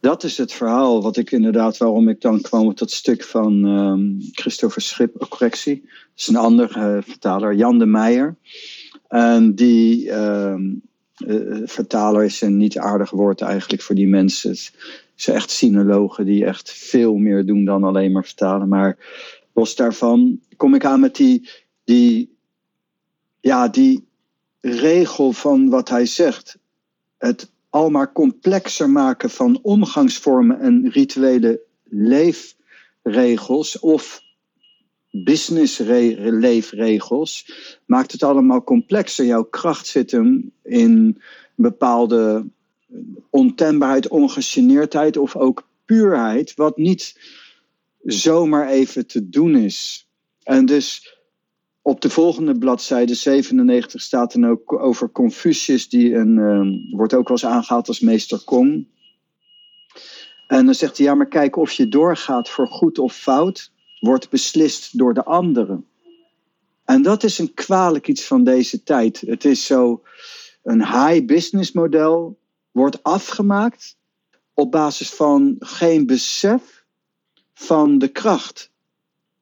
Dat 0.00 0.24
is 0.24 0.38
het 0.38 0.52
verhaal 0.52 1.02
wat 1.02 1.16
ik 1.16 1.30
inderdaad, 1.30 1.76
waarom 1.76 2.08
ik 2.08 2.20
dan 2.20 2.40
kwam 2.40 2.66
met 2.66 2.78
dat 2.78 2.90
stuk 2.90 3.24
van 3.24 3.64
um, 3.64 4.18
Christopher 4.32 4.82
Schip, 4.82 5.26
correctie. 5.28 5.80
Dat 5.80 5.92
is 6.16 6.26
een 6.26 6.36
andere 6.36 6.96
uh, 6.96 7.02
vertaler, 7.02 7.54
Jan 7.54 7.78
de 7.78 7.86
Meijer. 7.86 8.36
En 9.08 9.54
die 9.54 10.04
uh, 10.04 10.54
uh, 11.26 11.60
vertaler 11.64 12.24
is 12.24 12.40
een 12.40 12.56
niet 12.56 12.78
aardig 12.78 13.10
woord 13.10 13.40
eigenlijk 13.40 13.82
voor 13.82 13.94
die 13.94 14.08
mensen. 14.08 14.50
Het 14.50 14.72
zijn 15.14 15.36
echt 15.36 15.50
sinologen 15.50 16.24
die 16.24 16.44
echt 16.44 16.70
veel 16.70 17.14
meer 17.14 17.46
doen 17.46 17.64
dan 17.64 17.84
alleen 17.84 18.12
maar 18.12 18.24
vertalen. 18.24 18.68
Maar 18.68 18.96
los 19.52 19.76
daarvan 19.76 20.40
kom 20.56 20.74
ik 20.74 20.84
aan 20.84 21.00
met 21.00 21.16
die, 21.16 21.48
die, 21.84 22.36
ja, 23.40 23.68
die 23.68 24.06
regel 24.60 25.32
van 25.32 25.68
wat 25.68 25.88
hij 25.88 26.06
zegt. 26.06 26.58
Het 27.18 27.50
al 27.70 27.90
maar 27.90 28.12
complexer 28.12 28.90
maken 28.90 29.30
van 29.30 29.58
omgangsvormen 29.62 30.60
en 30.60 30.90
rituele 30.90 31.60
leefregels 31.84 33.78
of 33.78 34.26
business-leefregels 35.10 37.52
maakt 37.86 38.12
het 38.12 38.22
allemaal 38.22 38.64
complexer. 38.64 39.24
Jouw 39.24 39.44
kracht 39.44 39.86
zit 39.86 40.10
hem 40.10 40.52
in 40.62 41.22
bepaalde 41.54 42.46
ontembaarheid, 43.30 44.08
ongegeneerdheid 44.08 45.16
of 45.16 45.36
ook 45.36 45.68
puurheid, 45.84 46.54
wat 46.54 46.76
niet 46.76 47.20
zomaar 48.02 48.68
even 48.68 49.06
te 49.06 49.28
doen 49.28 49.56
is. 49.56 50.08
En 50.42 50.66
dus 50.66 51.17
op 51.88 52.00
de 52.00 52.10
volgende 52.10 52.58
bladzijde 52.58 53.14
97 53.14 54.00
staat 54.00 54.32
dan 54.32 54.46
ook 54.46 54.72
over 54.72 55.10
Confucius, 55.10 55.88
die 55.88 56.14
een, 56.14 56.36
uh, 56.36 56.96
wordt 56.96 57.14
ook 57.14 57.28
wel 57.28 57.36
eens 57.36 57.46
aangehaald 57.46 57.88
als 57.88 58.00
meester 58.00 58.44
Kong. 58.44 58.86
En 60.46 60.64
dan 60.64 60.74
zegt 60.74 60.96
hij, 60.96 61.06
ja, 61.06 61.14
maar 61.14 61.28
kijk 61.28 61.56
of 61.56 61.72
je 61.72 61.88
doorgaat 61.88 62.48
voor 62.48 62.66
goed 62.66 62.98
of 62.98 63.14
fout 63.14 63.72
wordt 64.00 64.30
beslist 64.30 64.98
door 64.98 65.14
de 65.14 65.24
anderen. 65.24 65.86
En 66.84 67.02
dat 67.02 67.22
is 67.22 67.38
een 67.38 67.54
kwalijk 67.54 68.08
iets 68.08 68.24
van 68.24 68.44
deze 68.44 68.82
tijd. 68.82 69.20
Het 69.20 69.44
is 69.44 69.66
zo, 69.66 70.02
een 70.62 70.86
high 70.86 71.24
business 71.24 71.72
model 71.72 72.38
wordt 72.70 73.02
afgemaakt 73.02 73.96
op 74.54 74.70
basis 74.70 75.10
van 75.10 75.56
geen 75.58 76.06
besef 76.06 76.84
van 77.54 77.98
de 77.98 78.08
kracht. 78.08 78.70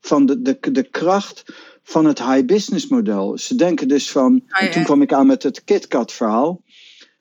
Van 0.00 0.26
de, 0.26 0.43
de, 0.43 0.59
de 0.73 0.91
kracht 0.91 1.45
van 1.88 2.05
het 2.05 2.19
high 2.19 2.45
business 2.45 2.88
model. 2.88 3.38
Ze 3.38 3.55
denken 3.55 3.88
dus 3.88 4.11
van, 4.11 4.43
en 4.47 4.71
toen 4.71 4.85
kwam 4.85 5.02
ik 5.02 5.12
aan 5.12 5.26
met 5.26 5.43
het 5.43 5.64
KitKat 5.64 6.12
verhaal. 6.12 6.62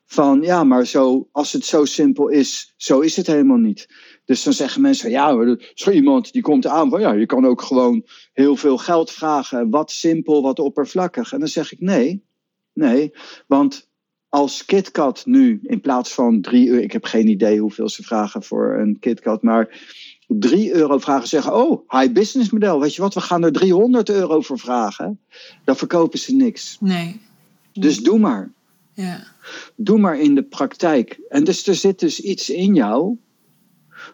Van 0.04 0.42
ja, 0.42 0.64
maar 0.64 0.86
zo, 0.86 1.28
als 1.32 1.52
het 1.52 1.64
zo 1.64 1.84
simpel 1.84 2.28
is, 2.28 2.74
zo 2.76 3.00
is 3.00 3.16
het 3.16 3.26
helemaal 3.26 3.56
niet. 3.56 3.88
Dus 4.24 4.42
dan 4.42 4.52
zeggen 4.52 4.82
mensen, 4.82 5.10
ja, 5.10 5.56
zo 5.74 5.90
iemand 5.90 6.32
die 6.32 6.42
komt 6.42 6.66
aan 6.66 6.90
van, 6.90 7.00
ja, 7.00 7.12
je 7.12 7.26
kan 7.26 7.46
ook 7.46 7.62
gewoon 7.62 8.06
heel 8.32 8.56
veel 8.56 8.78
geld 8.78 9.10
vragen. 9.10 9.70
Wat 9.70 9.90
simpel, 9.90 10.42
wat 10.42 10.58
oppervlakkig. 10.58 11.32
En 11.32 11.38
dan 11.38 11.48
zeg 11.48 11.72
ik, 11.72 11.80
nee, 11.80 12.24
nee, 12.72 13.12
want 13.46 13.90
als 14.28 14.64
KitKat 14.64 15.26
nu 15.26 15.60
in 15.62 15.80
plaats 15.80 16.12
van 16.12 16.40
3 16.40 16.68
euro, 16.68 16.82
ik 16.82 16.92
heb 16.92 17.04
geen 17.04 17.28
idee 17.28 17.60
hoeveel 17.60 17.88
ze 17.88 18.02
vragen 18.02 18.42
voor 18.42 18.78
een 18.78 18.98
KitKat, 18.98 19.42
maar 19.42 19.68
3 20.26 20.72
euro 20.74 20.98
vragen, 20.98 21.28
zeggen, 21.28 21.54
oh, 21.54 21.90
high 22.00 22.12
business 22.12 22.50
model, 22.50 22.80
weet 22.80 22.94
je 22.94 23.02
wat, 23.02 23.14
we 23.14 23.20
gaan 23.20 23.44
er 23.44 23.52
300 23.52 24.08
euro 24.08 24.40
voor 24.40 24.58
vragen. 24.58 25.20
Dan 25.64 25.76
verkopen 25.76 26.18
ze 26.18 26.34
niks. 26.34 26.76
Nee. 26.80 27.20
Dus 27.72 27.98
doe 27.98 28.18
maar. 28.18 28.52
Ja. 28.94 29.26
Doe 29.76 29.98
maar 29.98 30.20
in 30.20 30.34
de 30.34 30.42
praktijk. 30.42 31.20
En 31.28 31.44
dus 31.44 31.66
er 31.66 31.74
zit 31.74 32.00
dus 32.00 32.20
iets 32.20 32.50
in 32.50 32.74
jou 32.74 33.16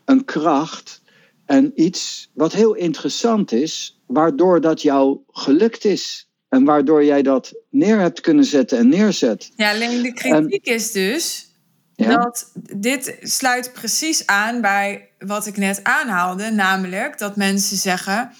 een 0.05 0.25
kracht 0.25 1.03
en 1.47 1.73
iets 1.75 2.31
wat 2.33 2.53
heel 2.53 2.75
interessant 2.75 3.53
is, 3.53 4.01
waardoor 4.07 4.61
dat 4.61 4.83
jou 4.83 5.19
gelukt 5.31 5.85
is. 5.85 6.27
En 6.49 6.65
waardoor 6.65 7.05
jij 7.05 7.23
dat 7.23 7.55
neer 7.71 7.99
hebt 7.99 8.21
kunnen 8.21 8.45
zetten 8.45 8.79
en 8.79 8.89
neerzet. 8.89 9.53
Ja, 9.57 9.71
alleen 9.73 10.03
de 10.03 10.13
kritiek 10.13 10.67
is 10.67 10.93
dus 10.93 11.52
dat 12.09 12.51
dit 12.77 13.17
sluit 13.23 13.73
precies 13.73 14.27
aan 14.27 14.61
bij 14.61 15.09
wat 15.19 15.47
ik 15.47 15.57
net 15.57 15.85
aanhaalde. 15.85 16.51
Namelijk 16.51 17.19
dat 17.19 17.37
mensen 17.37 17.77
zeggen: 17.77 18.31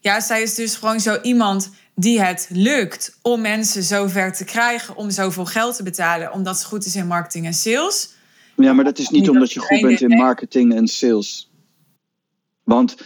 ja, 0.00 0.20
zij 0.20 0.42
is 0.42 0.54
dus 0.54 0.74
gewoon 0.74 1.00
zo 1.00 1.18
iemand 1.22 1.70
die 1.94 2.22
het 2.22 2.48
lukt 2.50 3.18
om 3.22 3.40
mensen 3.40 3.82
zover 3.82 4.32
te 4.32 4.44
krijgen 4.44 4.96
om 4.96 5.10
zoveel 5.10 5.44
geld 5.44 5.76
te 5.76 5.82
betalen, 5.82 6.32
omdat 6.32 6.58
ze 6.58 6.66
goed 6.66 6.84
is 6.86 6.96
in 6.96 7.06
marketing 7.06 7.46
en 7.46 7.54
sales. 7.54 8.14
Ja, 8.56 8.72
maar 8.72 8.84
dat 8.84 8.98
is 8.98 9.08
niet 9.08 9.28
omdat 9.28 9.52
je 9.52 9.60
goed 9.60 9.80
bent 9.80 10.00
in 10.00 10.16
marketing 10.16 10.74
en 10.74 10.86
sales. 10.86 11.50
Want 12.64 12.96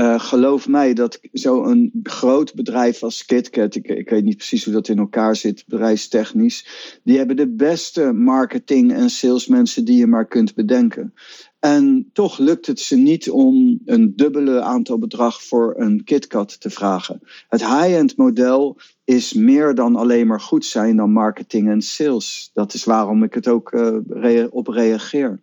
uh, 0.00 0.20
geloof 0.20 0.68
mij 0.68 0.94
dat 0.94 1.20
zo'n 1.32 1.90
groot 2.02 2.54
bedrijf 2.54 3.02
als 3.02 3.24
KitKat, 3.24 3.74
ik, 3.74 3.88
ik 3.88 4.10
weet 4.10 4.24
niet 4.24 4.36
precies 4.36 4.64
hoe 4.64 4.72
dat 4.72 4.88
in 4.88 4.98
elkaar 4.98 5.36
zit, 5.36 5.64
bedrijfstechnisch, 5.66 6.66
die 7.04 7.18
hebben 7.18 7.36
de 7.36 7.48
beste 7.48 8.12
marketing- 8.12 8.92
en 8.92 9.10
salesmensen 9.10 9.84
die 9.84 9.96
je 9.96 10.06
maar 10.06 10.26
kunt 10.26 10.54
bedenken. 10.54 11.14
En 11.58 12.10
toch 12.12 12.38
lukt 12.38 12.66
het 12.66 12.80
ze 12.80 12.96
niet 12.96 13.30
om 13.30 13.80
een 13.84 14.12
dubbele 14.16 14.60
aantal 14.60 14.98
bedrag 14.98 15.42
voor 15.42 15.74
een 15.76 16.04
KitKat 16.04 16.60
te 16.60 16.70
vragen. 16.70 17.20
Het 17.48 17.60
high-end 17.60 18.16
model 18.16 18.76
is 19.04 19.32
meer 19.32 19.74
dan 19.74 19.96
alleen 19.96 20.26
maar 20.26 20.40
goed 20.40 20.64
zijn 20.64 20.96
dan 20.96 21.12
marketing 21.12 21.68
en 21.68 21.82
sales. 21.82 22.50
Dat 22.54 22.74
is 22.74 22.84
waarom 22.84 23.22
ik 23.22 23.34
het 23.34 23.48
ook 23.48 23.72
uh, 23.72 24.46
op 24.50 24.68
reageer. 24.68 25.40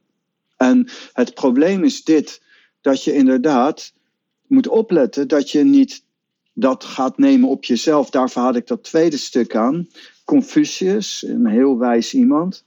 En 0.58 0.88
het 1.14 1.34
probleem 1.34 1.84
is 1.84 2.04
dit, 2.04 2.42
dat 2.82 3.04
je 3.04 3.14
inderdaad 3.14 3.94
moet 4.48 4.68
opletten 4.68 5.28
dat 5.28 5.52
je 5.52 5.64
niet 5.64 6.06
dat 6.54 6.84
gaat 6.84 7.18
nemen 7.18 7.50
op 7.50 7.64
jezelf. 7.64 8.10
Daarvoor 8.10 8.42
had 8.42 8.56
ik 8.56 8.68
dat 8.68 8.84
tweede 8.84 9.18
stuk 9.18 9.56
aan. 9.56 9.88
Confucius, 10.26 11.24
een 11.28 11.48
heel 11.48 11.78
wijs 11.78 12.14
iemand. 12.14 12.66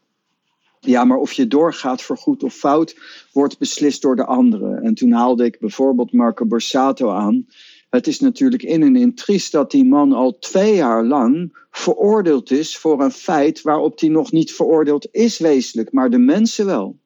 Ja, 0.80 1.04
maar 1.04 1.18
of 1.18 1.32
je 1.32 1.46
doorgaat 1.46 2.02
voor 2.02 2.16
goed 2.16 2.42
of 2.42 2.54
fout, 2.54 2.96
wordt 3.32 3.58
beslist 3.58 4.02
door 4.02 4.16
de 4.16 4.24
anderen. 4.24 4.82
En 4.82 4.94
toen 4.94 5.12
haalde 5.12 5.44
ik 5.44 5.58
bijvoorbeeld 5.58 6.12
Marco 6.12 6.46
Borsato 6.46 7.10
aan. 7.10 7.46
Het 7.90 8.06
is 8.06 8.20
natuurlijk 8.20 8.62
in 8.62 8.82
en 8.82 8.96
in 8.96 9.14
triest 9.14 9.52
dat 9.52 9.70
die 9.70 9.84
man 9.84 10.12
al 10.12 10.38
twee 10.38 10.74
jaar 10.74 11.04
lang 11.04 11.58
veroordeeld 11.70 12.50
is 12.50 12.76
voor 12.76 13.02
een 13.02 13.10
feit 13.10 13.62
waarop 13.62 14.00
hij 14.00 14.08
nog 14.08 14.32
niet 14.32 14.52
veroordeeld 14.52 15.08
is 15.10 15.38
wezenlijk, 15.38 15.92
maar 15.92 16.10
de 16.10 16.18
mensen 16.18 16.66
wel. 16.66 16.98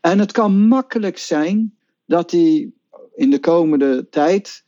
En 0.00 0.18
het 0.18 0.32
kan 0.32 0.68
makkelijk 0.68 1.18
zijn 1.18 1.76
dat 2.06 2.30
hij 2.30 2.70
in 3.16 3.30
de 3.30 3.40
komende 3.40 4.08
tijd 4.08 4.64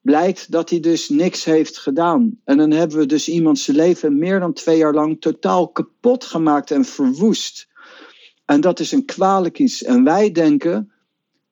blijkt 0.00 0.50
dat 0.50 0.70
hij 0.70 0.80
dus 0.80 1.08
niks 1.08 1.44
heeft 1.44 1.78
gedaan. 1.78 2.40
En 2.44 2.56
dan 2.56 2.70
hebben 2.70 2.98
we 2.98 3.06
dus 3.06 3.28
iemand 3.28 3.58
zijn 3.58 3.76
leven 3.76 4.18
meer 4.18 4.40
dan 4.40 4.52
twee 4.52 4.76
jaar 4.76 4.94
lang 4.94 5.20
totaal 5.20 5.68
kapot 5.68 6.24
gemaakt 6.24 6.70
en 6.70 6.84
verwoest. 6.84 7.68
En 8.44 8.60
dat 8.60 8.80
is 8.80 8.92
een 8.92 9.04
kwalijk 9.04 9.58
iets. 9.58 9.82
En 9.82 10.04
wij 10.04 10.32
denken, 10.32 10.92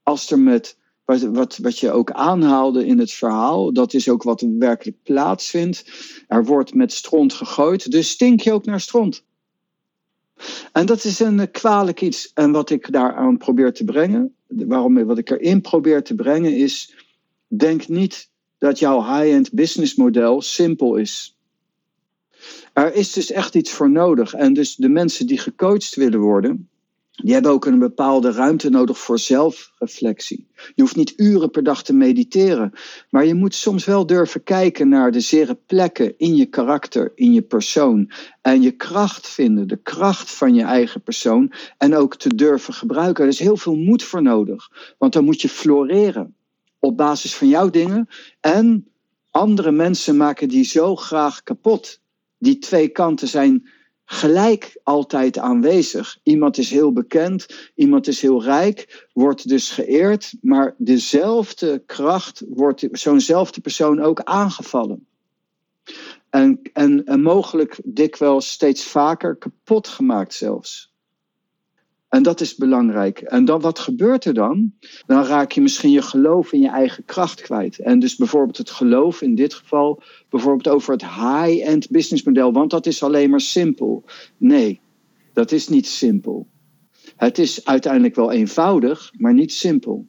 als 0.02 0.30
er 0.30 0.38
met, 0.38 0.78
wat, 1.04 1.20
wat, 1.20 1.56
wat 1.56 1.78
je 1.78 1.90
ook 1.90 2.10
aanhaalde 2.10 2.86
in 2.86 2.98
het 2.98 3.12
verhaal, 3.12 3.72
dat 3.72 3.94
is 3.94 4.08
ook 4.08 4.22
wat 4.22 4.44
werkelijk 4.58 5.02
plaatsvindt. 5.02 5.84
Er 6.28 6.44
wordt 6.44 6.74
met 6.74 6.92
stront 6.92 7.32
gegooid, 7.32 7.90
dus 7.90 8.10
stink 8.10 8.40
je 8.40 8.52
ook 8.52 8.64
naar 8.64 8.80
stront. 8.80 9.24
En 10.72 10.86
dat 10.86 11.04
is 11.04 11.20
een 11.20 11.50
kwalijk 11.50 12.00
iets. 12.00 12.32
En 12.34 12.52
wat 12.52 12.70
ik 12.70 12.92
daaraan 12.92 13.36
probeer 13.36 13.72
te 13.72 13.84
brengen, 13.84 14.34
waarom, 14.56 15.04
wat 15.04 15.18
ik 15.18 15.30
erin 15.30 15.60
probeer 15.60 16.02
te 16.02 16.14
brengen, 16.14 16.56
is: 16.56 16.94
denk 17.46 17.88
niet 17.88 18.30
dat 18.58 18.78
jouw 18.78 19.02
high-end 19.02 19.52
business 19.52 19.94
model 19.94 20.40
simpel 20.40 20.96
is. 20.96 21.38
Er 22.72 22.94
is 22.94 23.12
dus 23.12 23.30
echt 23.30 23.54
iets 23.54 23.70
voor 23.70 23.90
nodig. 23.90 24.34
En 24.34 24.52
dus 24.52 24.76
de 24.76 24.88
mensen 24.88 25.26
die 25.26 25.38
gecoacht 25.38 25.94
willen 25.94 26.20
worden, 26.20 26.68
die 27.22 27.32
hebben 27.32 27.50
ook 27.50 27.64
een 27.64 27.78
bepaalde 27.78 28.32
ruimte 28.32 28.70
nodig 28.70 28.98
voor 28.98 29.18
zelfreflectie. 29.18 30.46
Je 30.74 30.82
hoeft 30.82 30.96
niet 30.96 31.12
uren 31.16 31.50
per 31.50 31.62
dag 31.62 31.82
te 31.82 31.92
mediteren, 31.92 32.72
maar 33.10 33.24
je 33.26 33.34
moet 33.34 33.54
soms 33.54 33.84
wel 33.84 34.06
durven 34.06 34.42
kijken 34.42 34.88
naar 34.88 35.10
de 35.10 35.20
zere 35.20 35.58
plekken 35.66 36.18
in 36.18 36.36
je 36.36 36.46
karakter, 36.46 37.12
in 37.14 37.32
je 37.32 37.42
persoon. 37.42 38.10
En 38.42 38.62
je 38.62 38.70
kracht 38.70 39.28
vinden, 39.28 39.68
de 39.68 39.82
kracht 39.82 40.30
van 40.30 40.54
je 40.54 40.62
eigen 40.62 41.02
persoon. 41.02 41.52
En 41.78 41.94
ook 41.94 42.16
te 42.16 42.34
durven 42.34 42.74
gebruiken. 42.74 43.24
Er 43.24 43.30
is 43.30 43.38
heel 43.38 43.56
veel 43.56 43.76
moed 43.76 44.02
voor 44.02 44.22
nodig, 44.22 44.94
want 44.98 45.12
dan 45.12 45.24
moet 45.24 45.40
je 45.40 45.48
floreren 45.48 46.34
op 46.78 46.96
basis 46.96 47.34
van 47.34 47.48
jouw 47.48 47.70
dingen. 47.70 48.08
En 48.40 48.88
andere 49.30 49.70
mensen 49.70 50.16
maken 50.16 50.48
die 50.48 50.64
zo 50.64 50.96
graag 50.96 51.42
kapot 51.42 52.00
die 52.38 52.58
twee 52.58 52.88
kanten 52.88 53.28
zijn 53.28 53.68
gelijk 54.04 54.80
altijd 54.82 55.38
aanwezig. 55.38 56.18
Iemand 56.22 56.58
is 56.58 56.70
heel 56.70 56.92
bekend, 56.92 57.70
iemand 57.74 58.06
is 58.06 58.20
heel 58.20 58.42
rijk, 58.42 59.08
wordt 59.12 59.48
dus 59.48 59.70
geëerd, 59.70 60.34
maar 60.40 60.74
dezelfde 60.78 61.82
kracht 61.86 62.42
wordt 62.48 62.88
zo'nzelfde 62.90 63.60
persoon 63.60 64.00
ook 64.00 64.20
aangevallen. 64.20 65.06
En, 66.30 66.60
en, 66.72 67.04
en 67.04 67.22
mogelijk 67.22 67.80
dikwijls 67.84 68.50
steeds 68.50 68.84
vaker 68.84 69.36
kapot 69.36 69.88
gemaakt 69.88 70.34
zelfs. 70.34 70.93
En 72.14 72.22
dat 72.22 72.40
is 72.40 72.54
belangrijk. 72.54 73.20
En 73.20 73.44
dan, 73.44 73.60
wat 73.60 73.78
gebeurt 73.78 74.24
er 74.24 74.34
dan? 74.34 74.72
Dan 75.06 75.24
raak 75.24 75.52
je 75.52 75.60
misschien 75.60 75.90
je 75.90 76.02
geloof 76.02 76.52
in 76.52 76.60
je 76.60 76.68
eigen 76.68 77.04
kracht 77.04 77.40
kwijt. 77.40 77.78
En 77.78 77.98
dus 77.98 78.16
bijvoorbeeld 78.16 78.56
het 78.56 78.70
geloof 78.70 79.22
in 79.22 79.34
dit 79.34 79.54
geval, 79.54 80.02
bijvoorbeeld 80.28 80.68
over 80.68 80.92
het 80.92 81.04
high-end 81.04 81.90
businessmodel, 81.90 82.52
want 82.52 82.70
dat 82.70 82.86
is 82.86 83.02
alleen 83.02 83.30
maar 83.30 83.40
simpel. 83.40 84.04
Nee, 84.36 84.80
dat 85.32 85.52
is 85.52 85.68
niet 85.68 85.86
simpel. 85.86 86.46
Het 87.16 87.38
is 87.38 87.64
uiteindelijk 87.64 88.14
wel 88.14 88.32
eenvoudig, 88.32 89.12
maar 89.16 89.34
niet 89.34 89.52
simpel. 89.52 90.06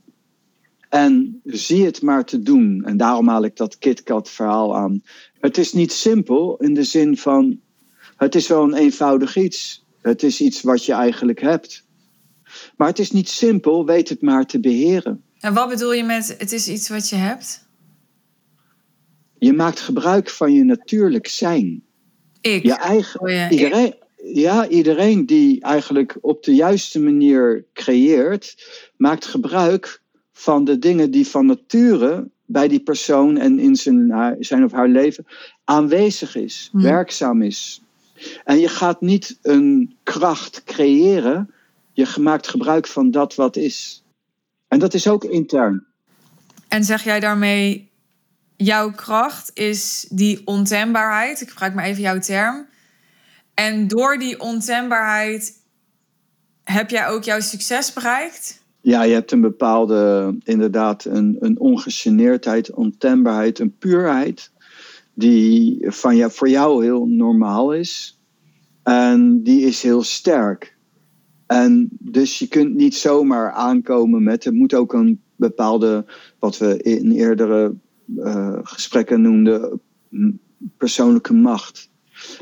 En 0.89 1.41
zie 1.43 1.85
het 1.85 2.01
maar 2.01 2.25
te 2.25 2.39
doen. 2.39 2.83
En 2.83 2.97
daarom 2.97 3.27
haal 3.27 3.43
ik 3.43 3.55
dat 3.55 3.77
KitKat 3.77 4.29
verhaal 4.29 4.75
aan. 4.75 5.01
Het 5.39 5.57
is 5.57 5.73
niet 5.73 5.91
simpel 5.91 6.57
in 6.57 6.73
de 6.73 6.83
zin 6.83 7.17
van, 7.17 7.59
het 8.15 8.35
is 8.35 8.47
wel 8.47 8.63
een 8.63 8.75
eenvoudig 8.75 9.37
iets. 9.37 9.85
Het 10.01 10.23
is 10.23 10.41
iets 10.41 10.61
wat 10.61 10.85
je 10.85 10.93
eigenlijk 10.93 11.41
hebt. 11.41 11.83
Maar 12.77 12.87
het 12.87 12.99
is 12.99 13.11
niet 13.11 13.29
simpel, 13.29 13.85
weet 13.85 14.09
het 14.09 14.21
maar 14.21 14.45
te 14.45 14.59
beheren. 14.59 15.23
En 15.39 15.53
wat 15.53 15.69
bedoel 15.69 15.93
je 15.93 16.03
met 16.03 16.35
het 16.37 16.51
is 16.51 16.67
iets 16.67 16.89
wat 16.89 17.09
je 17.09 17.15
hebt? 17.15 17.67
Je 19.37 19.53
maakt 19.53 19.79
gebruik 19.79 20.29
van 20.29 20.53
je 20.53 20.63
natuurlijk 20.63 21.27
zijn. 21.27 21.83
Ik? 22.41 22.63
Je 22.63 22.73
eigen, 22.73 23.19
oh 23.21 23.49
iedereen, 23.49 23.95
ja, 24.33 24.67
iedereen 24.67 25.25
die 25.25 25.61
eigenlijk 25.61 26.17
op 26.21 26.43
de 26.43 26.55
juiste 26.55 26.99
manier 26.99 27.65
creëert, 27.73 28.55
maakt 28.97 29.25
gebruik 29.25 30.01
van 30.31 30.65
de 30.65 30.79
dingen 30.79 31.11
die 31.11 31.27
van 31.27 31.45
nature 31.45 32.29
bij 32.45 32.67
die 32.67 32.79
persoon 32.79 33.37
en 33.37 33.59
in 33.59 33.75
zijn, 33.75 34.35
zijn 34.39 34.63
of 34.63 34.71
haar 34.71 34.87
leven 34.87 35.25
aanwezig 35.63 36.35
is, 36.35 36.69
hm. 36.71 36.81
werkzaam 36.81 37.41
is. 37.41 37.81
En 38.43 38.59
je 38.59 38.67
gaat 38.67 39.01
niet 39.01 39.39
een 39.41 39.95
kracht 40.03 40.63
creëren 40.63 41.53
je 41.95 42.15
maakt 42.19 42.47
gebruik 42.47 42.87
van 42.87 43.11
dat 43.11 43.35
wat 43.35 43.55
is. 43.55 44.03
En 44.67 44.79
dat 44.79 44.93
is 44.93 45.07
ook 45.07 45.23
intern. 45.23 45.85
En 46.67 46.83
zeg 46.83 47.03
jij 47.03 47.19
daarmee, 47.19 47.91
jouw 48.55 48.91
kracht 48.91 49.51
is 49.53 50.05
die 50.09 50.41
ontembaarheid, 50.45 51.41
ik 51.41 51.49
gebruik 51.49 51.73
maar 51.73 51.85
even 51.85 52.01
jouw 52.01 52.19
term. 52.19 52.67
En 53.53 53.87
door 53.87 54.17
die 54.17 54.39
ontembaarheid 54.39 55.53
heb 56.63 56.89
jij 56.89 57.07
ook 57.07 57.23
jouw 57.23 57.39
succes 57.39 57.93
bereikt? 57.93 58.63
Ja, 58.81 59.03
je 59.03 59.13
hebt 59.13 59.31
een 59.31 59.41
bepaalde, 59.41 60.35
inderdaad, 60.43 61.05
een, 61.05 61.37
een 61.39 61.59
ongegeneerdheid, 61.59 62.71
ontembaarheid, 62.71 63.59
een 63.59 63.77
puurheid, 63.77 64.51
die 65.13 65.85
van 65.91 66.15
jou, 66.15 66.31
voor 66.31 66.49
jou 66.49 66.83
heel 66.83 67.05
normaal 67.05 67.73
is. 67.73 68.19
En 68.83 69.43
die 69.43 69.61
is 69.61 69.81
heel 69.81 70.03
sterk. 70.03 70.74
En 71.45 71.89
dus 71.99 72.39
je 72.39 72.47
kunt 72.47 72.73
niet 72.73 72.95
zomaar 72.95 73.51
aankomen 73.51 74.23
met. 74.23 74.43
Het 74.43 74.53
moet 74.53 74.73
ook 74.73 74.93
een 74.93 75.21
bepaalde, 75.35 76.05
wat 76.39 76.57
we 76.57 76.81
in 76.81 77.11
eerdere 77.11 77.73
uh, 78.17 78.59
gesprekken 78.63 79.21
noemden, 79.21 79.81
persoonlijke 80.77 81.33
macht. 81.33 81.89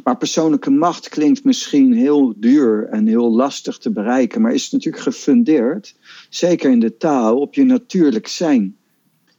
Maar 0.03 0.17
persoonlijke 0.17 0.69
macht 0.69 1.09
klinkt 1.09 1.43
misschien 1.43 1.93
heel 1.93 2.33
duur 2.37 2.87
en 2.87 3.07
heel 3.07 3.31
lastig 3.31 3.77
te 3.77 3.91
bereiken, 3.91 4.41
maar 4.41 4.53
is 4.53 4.71
natuurlijk 4.71 5.03
gefundeerd, 5.03 5.95
zeker 6.29 6.71
in 6.71 6.79
de 6.79 6.97
taal, 6.97 7.39
op 7.39 7.53
je 7.53 7.63
natuurlijk 7.63 8.27
zijn. 8.27 8.77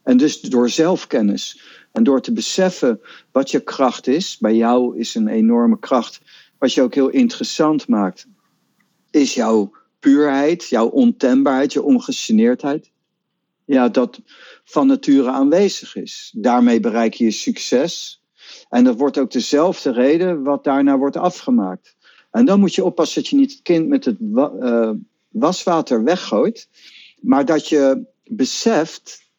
En 0.03 0.17
dus 0.17 0.41
door 0.41 0.69
zelfkennis 0.69 1.63
en 1.93 2.03
door 2.03 2.21
te 2.21 2.33
beseffen 2.33 3.01
wat 3.33 3.51
je 3.51 3.61
kracht 3.61 4.07
is, 4.07 4.39
bij 4.39 4.57
jou 4.57 4.99
is 4.99 5.15
een 5.15 5.29
enorme 5.29 5.79
kracht, 5.79 6.21
wat 6.59 6.73
je 6.73 6.83
ook 6.83 6.95
heel 6.95 7.09
interessant 7.09 7.89
maakt 7.89 8.27
is 9.15 9.35
jouw 9.35 9.73
puurheid, 9.99 10.69
jouw 10.69 10.87
ontembaarheid, 10.87 11.73
je 11.73 11.83
ongegeneerdheid. 11.83 12.91
Ja, 13.65 13.89
dat 13.89 14.21
van 14.65 14.87
nature 14.87 15.31
aanwezig 15.31 15.97
is. 15.97 16.31
Daarmee 16.37 16.81
bereik 16.81 17.15
je 17.15 17.31
succes. 17.31 18.23
En 18.69 18.85
dat 18.85 18.99
wordt 18.99 19.19
ook 19.19 19.31
dezelfde 19.31 19.93
reden 19.93 20.43
wat 20.43 20.65
daarna 20.65 20.99
wordt 20.99 21.17
afgemaakt. 21.17 21.97
En 22.31 22.45
dan 22.45 22.61
moet 22.61 22.75
je 22.75 22.85
oppassen 22.85 23.23
dat 23.23 23.31
je 23.31 23.37
niet 23.37 23.53
het 23.53 23.63
kind 23.63 23.89
met 23.89 24.05
het 24.05 24.17
uh, 24.21 24.91
waswater 25.29 26.05
weggooit, 26.05 26.69
maar 27.21 27.45
dat 27.45 27.69
je 27.69 28.05
beseft 28.25 29.31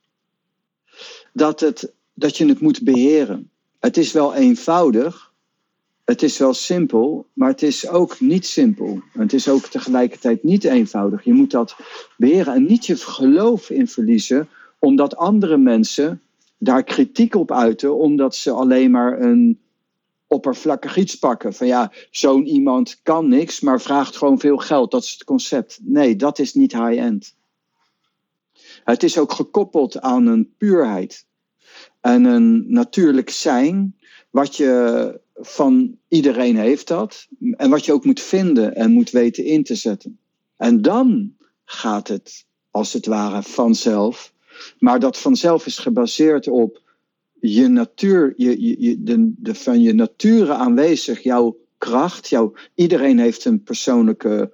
dat, 1.34 1.60
het, 1.60 1.94
dat 2.14 2.38
je 2.38 2.46
het 2.46 2.60
moet 2.60 2.84
beheren. 2.84 3.50
Het 3.80 3.98
is 3.98 4.12
wel 4.12 4.34
eenvoudig, 4.34 5.25
het 6.06 6.24
is 6.24 6.38
wel 6.38 6.54
simpel, 6.54 7.28
maar 7.34 7.50
het 7.50 7.62
is 7.62 7.88
ook 7.88 8.20
niet 8.20 8.46
simpel. 8.46 9.02
Het 9.12 9.34
is 9.34 9.50
ook 9.50 9.66
tegelijkertijd 9.66 10.44
niet 10.44 10.64
eenvoudig. 10.64 11.24
Je 11.24 11.34
moet 11.34 11.52
dat 11.52 11.76
beheren 12.18 12.54
en 12.54 12.66
niet 12.66 12.86
je 12.86 12.96
geloof 12.96 13.70
in 13.70 13.88
verliezen, 13.88 14.48
omdat 14.80 15.16
andere 15.16 15.58
mensen 15.58 16.22
daar 16.58 16.84
kritiek 16.84 17.36
op 17.36 17.52
uiten, 17.52 17.96
omdat 17.98 18.36
ze 18.36 18.52
alleen 18.52 18.92
maar 18.92 19.22
een 19.22 19.60
oppervlakkig 20.28 20.98
iets 20.98 21.16
pakken. 21.16 21.54
Van 21.54 21.68
ja, 21.68 21.92
zo'n 22.12 22.46
iemand 22.46 23.00
kan 23.04 23.28
niks, 23.28 23.60
maar 23.60 23.82
vraagt 23.82 24.18
gewoon 24.18 24.40
veel 24.40 24.58
geld. 24.58 24.92
Dat 24.92 25.04
is 25.04 25.12
het 25.12 25.24
concept. 25.24 25.80
Nee, 25.82 26.16
dat 26.16 26.40
is 26.40 26.54
niet 26.54 26.72
high-end. 26.72 27.36
Het 28.84 29.04
is 29.04 29.18
ook 29.18 29.32
gekoppeld 29.32 30.02
aan 30.02 30.28
een 30.28 30.54
puurheid 30.58 31.26
en 32.02 32.24
een 32.24 32.66
natuurlijk 32.68 33.30
zijn, 33.30 33.96
wat 34.30 34.56
je 34.56 35.24
van 35.36 35.98
iedereen 36.08 36.58
heeft 36.58 36.88
dat. 36.88 37.28
En 37.52 37.70
wat 37.70 37.86
je 37.86 37.94
ook 37.94 38.06
moet 38.06 38.22
vinden 38.22 38.76
en 38.76 38.92
moet 38.92 39.10
weten 39.10 39.46
in 39.46 39.64
te 39.64 39.76
zetten. 39.76 40.20
En 40.58 40.82
dan 40.82 41.36
gaat 41.66 42.08
het 42.08 42.46
als 42.72 42.94
het 42.94 43.06
ware 43.06 43.44
vanzelf. 43.44 44.34
Maar 44.80 45.00
dat 45.00 45.18
vanzelf 45.18 45.66
is 45.66 45.78
gebaseerd 45.78 46.48
op 46.48 46.82
je 47.40 47.68
natuur, 47.68 48.34
je, 48.38 48.82
je, 48.82 49.04
de, 49.04 49.56
van 49.56 49.82
je 49.82 49.94
nature 49.94 50.54
aanwezig, 50.54 51.24
jouw 51.24 51.58
kracht. 51.78 52.28
Jouw, 52.28 52.54
iedereen 52.76 53.20
heeft 53.20 53.46
een 53.46 53.64
persoonlijke 53.64 54.52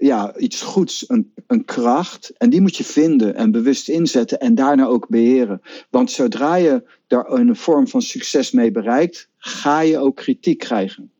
ja, 0.00 0.36
iets 0.36 0.62
goeds, 0.62 1.04
een, 1.08 1.32
een 1.46 1.64
kracht. 1.64 2.32
En 2.36 2.50
die 2.50 2.60
moet 2.60 2.76
je 2.76 2.84
vinden 2.84 3.34
en 3.34 3.50
bewust 3.50 3.88
inzetten 3.88 4.40
en 4.40 4.54
daarna 4.54 4.86
ook 4.86 5.08
beheren. 5.08 5.60
Want 5.90 6.10
zodra 6.10 6.54
je 6.54 6.82
daar 7.06 7.30
een 7.30 7.56
vorm 7.56 7.88
van 7.88 8.02
succes 8.02 8.50
mee 8.50 8.70
bereikt, 8.70 9.28
ga 9.36 9.80
je 9.80 9.98
ook 9.98 10.16
kritiek 10.16 10.58
krijgen. 10.58 11.10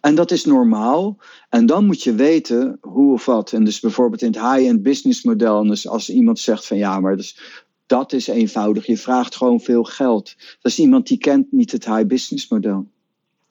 En 0.00 0.14
dat 0.14 0.30
is 0.30 0.44
normaal. 0.44 1.18
En 1.48 1.66
dan 1.66 1.86
moet 1.86 2.02
je 2.02 2.14
weten 2.14 2.78
hoe 2.80 3.12
of 3.12 3.24
wat. 3.24 3.52
En 3.52 3.64
dus 3.64 3.80
bijvoorbeeld 3.80 4.22
in 4.22 4.32
het 4.32 4.40
high-end 4.40 4.82
business 4.82 5.22
model. 5.22 5.64
Dus 5.64 5.88
als 5.88 6.10
iemand 6.10 6.38
zegt 6.38 6.66
van 6.66 6.76
ja, 6.76 7.00
maar 7.00 7.16
dus, 7.16 7.38
dat 7.86 8.12
is 8.12 8.26
eenvoudig. 8.26 8.86
Je 8.86 8.96
vraagt 8.96 9.36
gewoon 9.36 9.60
veel 9.60 9.84
geld. 9.84 10.34
Dat 10.36 10.72
is 10.72 10.78
iemand 10.78 11.06
die 11.06 11.18
kent 11.18 11.52
niet 11.52 11.72
het 11.72 11.84
high 11.84 12.06
business 12.06 12.48
model. 12.48 12.86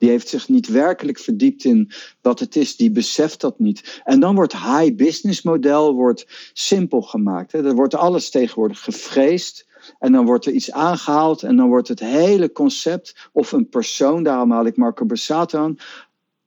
Die 0.02 0.10
heeft 0.10 0.28
zich 0.28 0.48
niet 0.48 0.68
werkelijk 0.68 1.18
verdiept 1.18 1.64
in 1.64 1.92
wat 2.20 2.40
het 2.40 2.56
is. 2.56 2.76
Die 2.76 2.90
beseft 2.90 3.40
dat 3.40 3.58
niet. 3.58 4.00
En 4.04 4.20
dan 4.20 4.34
wordt 4.34 4.52
high 4.52 4.94
business 4.94 5.42
model 5.42 5.94
wordt 5.94 6.50
simpel 6.52 7.02
gemaakt. 7.02 7.52
Hè. 7.52 7.66
Er 7.66 7.74
wordt 7.74 7.94
alles 7.94 8.30
tegenwoordig 8.30 8.80
gevreesd. 8.80 9.66
En 9.98 10.12
dan 10.12 10.24
wordt 10.24 10.46
er 10.46 10.52
iets 10.52 10.72
aangehaald. 10.72 11.42
En 11.42 11.56
dan 11.56 11.68
wordt 11.68 11.88
het 11.88 12.00
hele 12.00 12.52
concept 12.52 13.28
of 13.32 13.52
een 13.52 13.68
persoon, 13.68 14.22
daarom 14.22 14.50
haal 14.50 14.66
ik 14.66 14.76
Marco 14.76 15.04
Borsato 15.04 15.58
aan, 15.58 15.76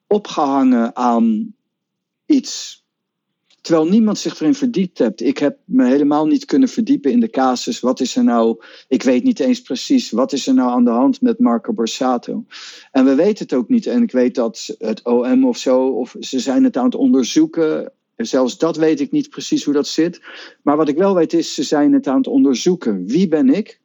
opgehangen 0.08 0.96
aan 0.96 1.56
iets 2.26 2.85
Terwijl 3.66 3.88
niemand 3.88 4.18
zich 4.18 4.40
erin 4.40 4.56
verdiept 4.56 4.98
hebt. 4.98 5.22
Ik 5.22 5.38
heb 5.38 5.58
me 5.64 5.86
helemaal 5.86 6.26
niet 6.26 6.46
kunnen 6.46 6.70
verdiepen 6.70 7.12
in 7.12 7.20
de 7.20 7.30
casus. 7.30 7.80
Wat 7.80 8.00
is 8.00 8.16
er 8.16 8.24
nou? 8.24 8.64
Ik 8.88 9.04
weet 9.04 9.24
niet 9.24 9.40
eens 9.40 9.62
precies. 9.62 10.12
Wat 10.12 10.34
is 10.34 10.48
er 10.48 10.54
nou 10.54 10.70
aan 10.70 10.84
de 10.84 10.90
hand 10.92 11.22
met 11.22 11.40
Marco 11.40 11.74
Borsato? 11.74 12.46
En 12.92 13.06
we 13.06 13.16
weten 13.16 13.46
het 13.46 13.54
ook 13.54 13.70
niet. 13.70 13.86
En 13.86 14.02
ik 14.04 14.12
weet 14.12 14.36
dat 14.36 14.76
het 14.78 15.04
OM 15.04 15.46
of 15.46 15.58
zo, 15.58 15.88
of 15.88 16.16
ze 16.20 16.40
zijn 16.40 16.64
het 16.64 16.78
aan 16.78 16.86
het 16.86 16.96
onderzoeken. 16.96 17.92
Zelfs 18.16 18.58
dat 18.58 18.78
weet 18.78 19.00
ik 19.00 19.12
niet 19.12 19.30
precies 19.30 19.64
hoe 19.64 19.74
dat 19.74 19.88
zit. 19.88 20.22
Maar 20.64 20.78
wat 20.78 20.90
ik 20.90 20.98
wel 20.98 21.16
weet 21.16 21.34
is, 21.34 21.54
ze 21.54 21.64
zijn 21.64 21.94
het 21.94 22.08
aan 22.08 22.18
het 22.18 22.28
onderzoeken. 22.28 23.06
Wie 23.06 23.28
ben 23.28 23.50
ik? 23.50 23.82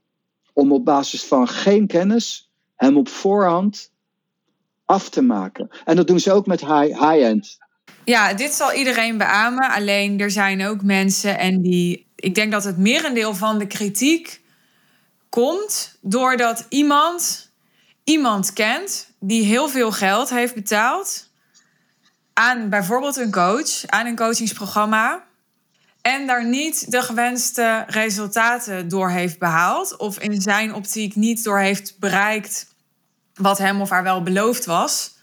Om 0.53 0.73
op 0.73 0.85
basis 0.85 1.25
van 1.25 1.49
geen 1.49 1.87
kennis 1.87 2.51
hem 2.75 2.97
op 2.97 3.09
voorhand 3.09 3.93
af 4.85 5.11
te 5.11 5.23
maken. 5.23 5.69
En 5.85 5.97
dat 5.97 6.07
doen 6.07 6.21
ze 6.21 6.33
ook 6.33 6.47
met 6.47 6.61
high-end. 6.61 7.59
Ja, 8.05 8.35
dit 8.35 8.53
zal 8.53 8.73
iedereen 8.73 9.19
beamen. 9.19 9.71
Alleen 9.71 10.21
er 10.21 10.31
zijn 10.31 10.67
ook 10.67 10.83
mensen 10.83 11.39
en 11.39 11.63
die. 11.63 12.09
Ik 12.15 12.35
denk 12.35 12.53
dat 12.53 12.65
het 12.65 12.79
merendeel 12.79 13.35
van 13.35 13.59
de 13.59 13.67
kritiek 13.67 14.41
komt 15.29 15.99
doordat 16.01 16.67
iemand 16.69 17.51
iemand 18.05 18.53
kent 18.53 19.11
die 19.19 19.45
heel 19.45 19.69
veel 19.69 19.93
geld 19.93 20.31
heeft 20.31 20.55
betaald 20.55 21.29
aan 22.33 22.69
bijvoorbeeld 22.69 23.17
een 23.17 23.31
coach, 23.31 23.87
aan 23.87 24.07
een 24.07 24.17
coachingsprogramma. 24.17 25.25
En 26.01 26.27
daar 26.27 26.45
niet 26.45 26.91
de 26.91 27.03
gewenste 27.03 27.85
resultaten 27.87 28.89
door 28.89 29.11
heeft 29.11 29.39
behaald. 29.39 29.97
Of 29.97 30.19
in 30.19 30.41
zijn 30.41 30.75
optiek 30.75 31.15
niet 31.15 31.45
door 31.45 31.59
heeft 31.59 31.99
bereikt 31.99 32.67
wat 33.35 33.59
hem 33.59 33.81
of 33.81 33.91
haar 33.91 34.03
wel 34.03 34.23
beloofd 34.23 34.65
was. 34.65 35.19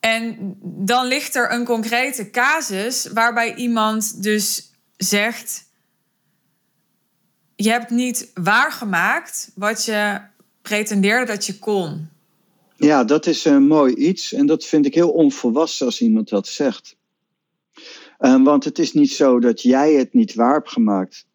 En 0.00 0.56
dan 0.62 1.06
ligt 1.06 1.34
er 1.34 1.52
een 1.52 1.64
concrete 1.64 2.30
casus 2.30 3.06
waarbij 3.06 3.54
iemand 3.54 4.22
dus 4.22 4.72
zegt: 4.96 5.64
Je 7.56 7.70
hebt 7.70 7.90
niet 7.90 8.30
waargemaakt 8.34 9.50
wat 9.54 9.84
je 9.84 10.20
pretendeerde 10.62 11.32
dat 11.32 11.46
je 11.46 11.58
kon. 11.58 12.08
Ja, 12.76 13.04
dat 13.04 13.26
is 13.26 13.44
een 13.44 13.66
mooi 13.66 13.94
iets 13.94 14.32
en 14.32 14.46
dat 14.46 14.64
vind 14.64 14.86
ik 14.86 14.94
heel 14.94 15.10
onvolwassen 15.10 15.86
als 15.86 16.00
iemand 16.00 16.28
dat 16.28 16.46
zegt. 16.46 16.96
Um, 18.18 18.44
want 18.44 18.64
het 18.64 18.78
is 18.78 18.92
niet 18.92 19.12
zo 19.12 19.38
dat 19.38 19.62
jij 19.62 19.92
het 19.92 20.12
niet 20.12 20.34
waar 20.34 20.54
hebt 20.54 20.70
gemaakt. 20.70 21.26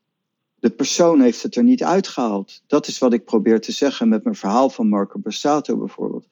De 0.60 0.70
persoon 0.70 1.22
heeft 1.22 1.44
het 1.44 1.56
er 1.56 1.64
niet 1.64 1.84
uitgehaald. 1.84 2.62
Dat 2.68 2.88
is 2.88 2.98
wat 2.98 3.14
ik 3.14 3.26
probeer 3.26 3.62
te 3.62 3.72
zeggen 3.72 4.10
met 4.10 4.24
mijn 4.24 4.36
verhaal 4.36 4.70
van 4.70 4.90
Marco 4.90 5.20
Borsato 5.20 5.78
bijvoorbeeld. 5.78 6.28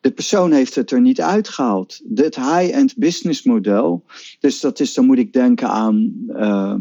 De 0.00 0.10
persoon 0.10 0.52
heeft 0.52 0.74
het 0.74 0.90
er 0.90 1.00
niet 1.00 1.20
uitgehaald. 1.20 2.00
Het 2.14 2.36
high-end 2.36 2.96
business 2.96 3.42
model, 3.42 4.04
dus 4.40 4.60
dat 4.60 4.80
is, 4.80 4.94
dan 4.94 5.06
moet 5.06 5.18
ik 5.18 5.32
denken 5.32 5.68
aan, 5.68 6.14
uh, 6.28 6.74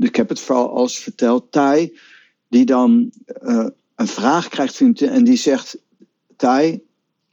ik 0.00 0.16
heb 0.16 0.28
het 0.28 0.40
vooral 0.40 0.70
als 0.70 0.98
verteld, 0.98 1.52
Thai, 1.52 1.98
die 2.48 2.64
dan 2.64 3.12
uh, 3.42 3.66
een 3.94 4.06
vraag 4.06 4.48
krijgt 4.48 4.80
en 4.80 5.24
die 5.24 5.36
zegt, 5.36 5.78
Thai, 6.36 6.82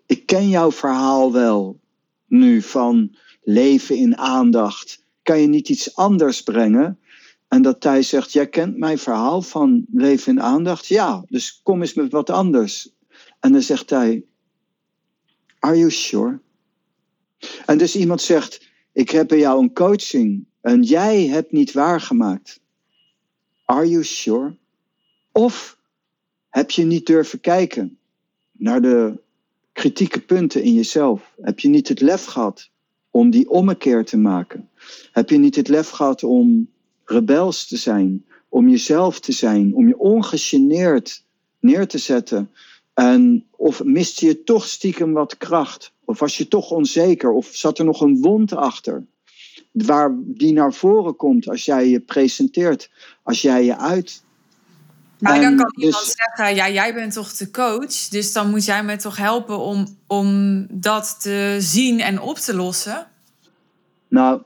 ik 0.06 0.26
ken 0.26 0.50
jouw 0.50 0.72
verhaal 0.72 1.32
wel 1.32 1.80
nu 2.28 2.62
van 2.62 3.16
leven 3.44 3.96
in 3.96 4.18
aandacht. 4.18 5.04
Kan 5.24 5.42
je 5.42 5.48
niet 5.48 5.70
iets 5.70 5.96
anders 5.96 6.42
brengen? 6.42 7.00
En 7.48 7.62
dat 7.62 7.82
Thij 7.82 8.02
zegt, 8.02 8.32
jij 8.32 8.48
kent 8.48 8.78
mijn 8.78 8.98
verhaal 8.98 9.42
van 9.42 9.86
leven 9.92 10.32
in 10.32 10.42
aandacht? 10.42 10.88
Ja, 10.88 11.24
dus 11.28 11.60
kom 11.64 11.82
eens 11.82 11.94
met 11.94 12.12
wat 12.12 12.30
anders. 12.30 12.90
En 13.40 13.52
dan 13.52 13.62
zegt 13.62 13.90
hij, 13.90 14.24
are 15.60 15.78
you 15.78 15.92
sure? 15.92 16.40
En 17.66 17.78
dus 17.78 17.96
iemand 17.96 18.22
zegt, 18.22 18.68
ik 18.92 19.10
heb 19.10 19.28
bij 19.28 19.40
jou 19.40 19.62
een 19.62 19.74
coaching 19.74 20.46
en 20.62 20.84
jij 20.84 21.28
hebt 21.28 21.52
niet 21.52 21.72
waargemaakt. 21.72 22.60
Are 23.66 23.90
you 23.90 24.04
sure? 24.04 24.58
Of 25.32 25.78
heb 26.50 26.72
je 26.72 26.84
niet 26.84 27.06
durven 27.06 27.40
kijken 27.40 27.98
naar 28.52 28.82
de 28.82 29.22
kritieke 29.74 30.22
punten 30.22 30.64
in 30.64 30.74
jezelf? 30.74 31.34
Heb 31.42 31.60
je 31.60 31.68
niet 31.68 31.88
het 31.88 32.02
lef 32.02 32.26
gehad 32.26 32.70
om 33.12 33.30
die 33.30 33.50
ommekeer 33.50 34.06
te 34.06 34.18
maken? 34.18 34.70
Heb 35.12 35.30
je 35.30 35.38
niet 35.38 35.56
het 35.56 35.68
lef 35.68 35.90
gehad 35.90 36.24
om 36.24 36.70
rebels 37.06 37.68
te 37.68 37.78
zijn, 37.78 38.26
om 38.50 38.70
jezelf 38.70 39.20
te 39.20 39.32
zijn, 39.32 39.76
om 39.76 39.88
je 39.88 39.98
ongegeneerd 39.98 41.24
neer 41.60 41.88
te 41.88 41.98
zetten? 41.98 42.52
En 43.00 43.46
of 43.56 43.84
miste 43.84 44.26
je 44.26 44.44
toch 44.44 44.68
stiekem 44.68 45.14
wat 45.14 45.38
kracht? 45.38 45.94
Of 46.06 46.20
was 46.20 46.38
je 46.38 46.48
toch 46.48 46.72
onzeker? 46.72 47.32
Of 47.32 47.48
zat 47.52 47.80
er 47.80 47.86
nog 47.86 48.02
een 48.02 48.22
wond 48.22 48.54
achter? 48.54 49.06
Waar 49.72 50.16
die 50.18 50.54
naar 50.54 50.74
voren 50.74 51.16
komt 51.16 51.50
als 51.50 51.66
jij 51.66 51.88
je 51.88 52.00
presenteert, 52.00 52.92
als 53.24 53.42
jij 53.42 53.66
je 53.66 53.78
uit. 53.78 54.24
Maar 55.20 55.42
dan 55.42 55.56
kan 55.56 55.74
iemand 55.76 56.06
dus- 56.06 56.16
zeggen, 56.16 56.56
ja, 56.56 56.70
jij 56.70 56.94
bent 56.94 57.14
toch 57.14 57.34
de 57.34 57.52
coach, 57.52 58.08
dus 58.10 58.34
dan 58.34 58.50
moet 58.50 58.66
jij 58.66 58.84
me 58.84 58.96
toch 58.96 59.18
helpen 59.18 59.60
om, 59.60 59.98
om 60.08 60.66
dat 60.72 61.22
te 61.22 61.58
zien 61.60 62.00
en 62.00 62.22
op 62.22 62.38
te 62.38 62.56
lossen? 62.56 63.08
Nou, 64.08 64.42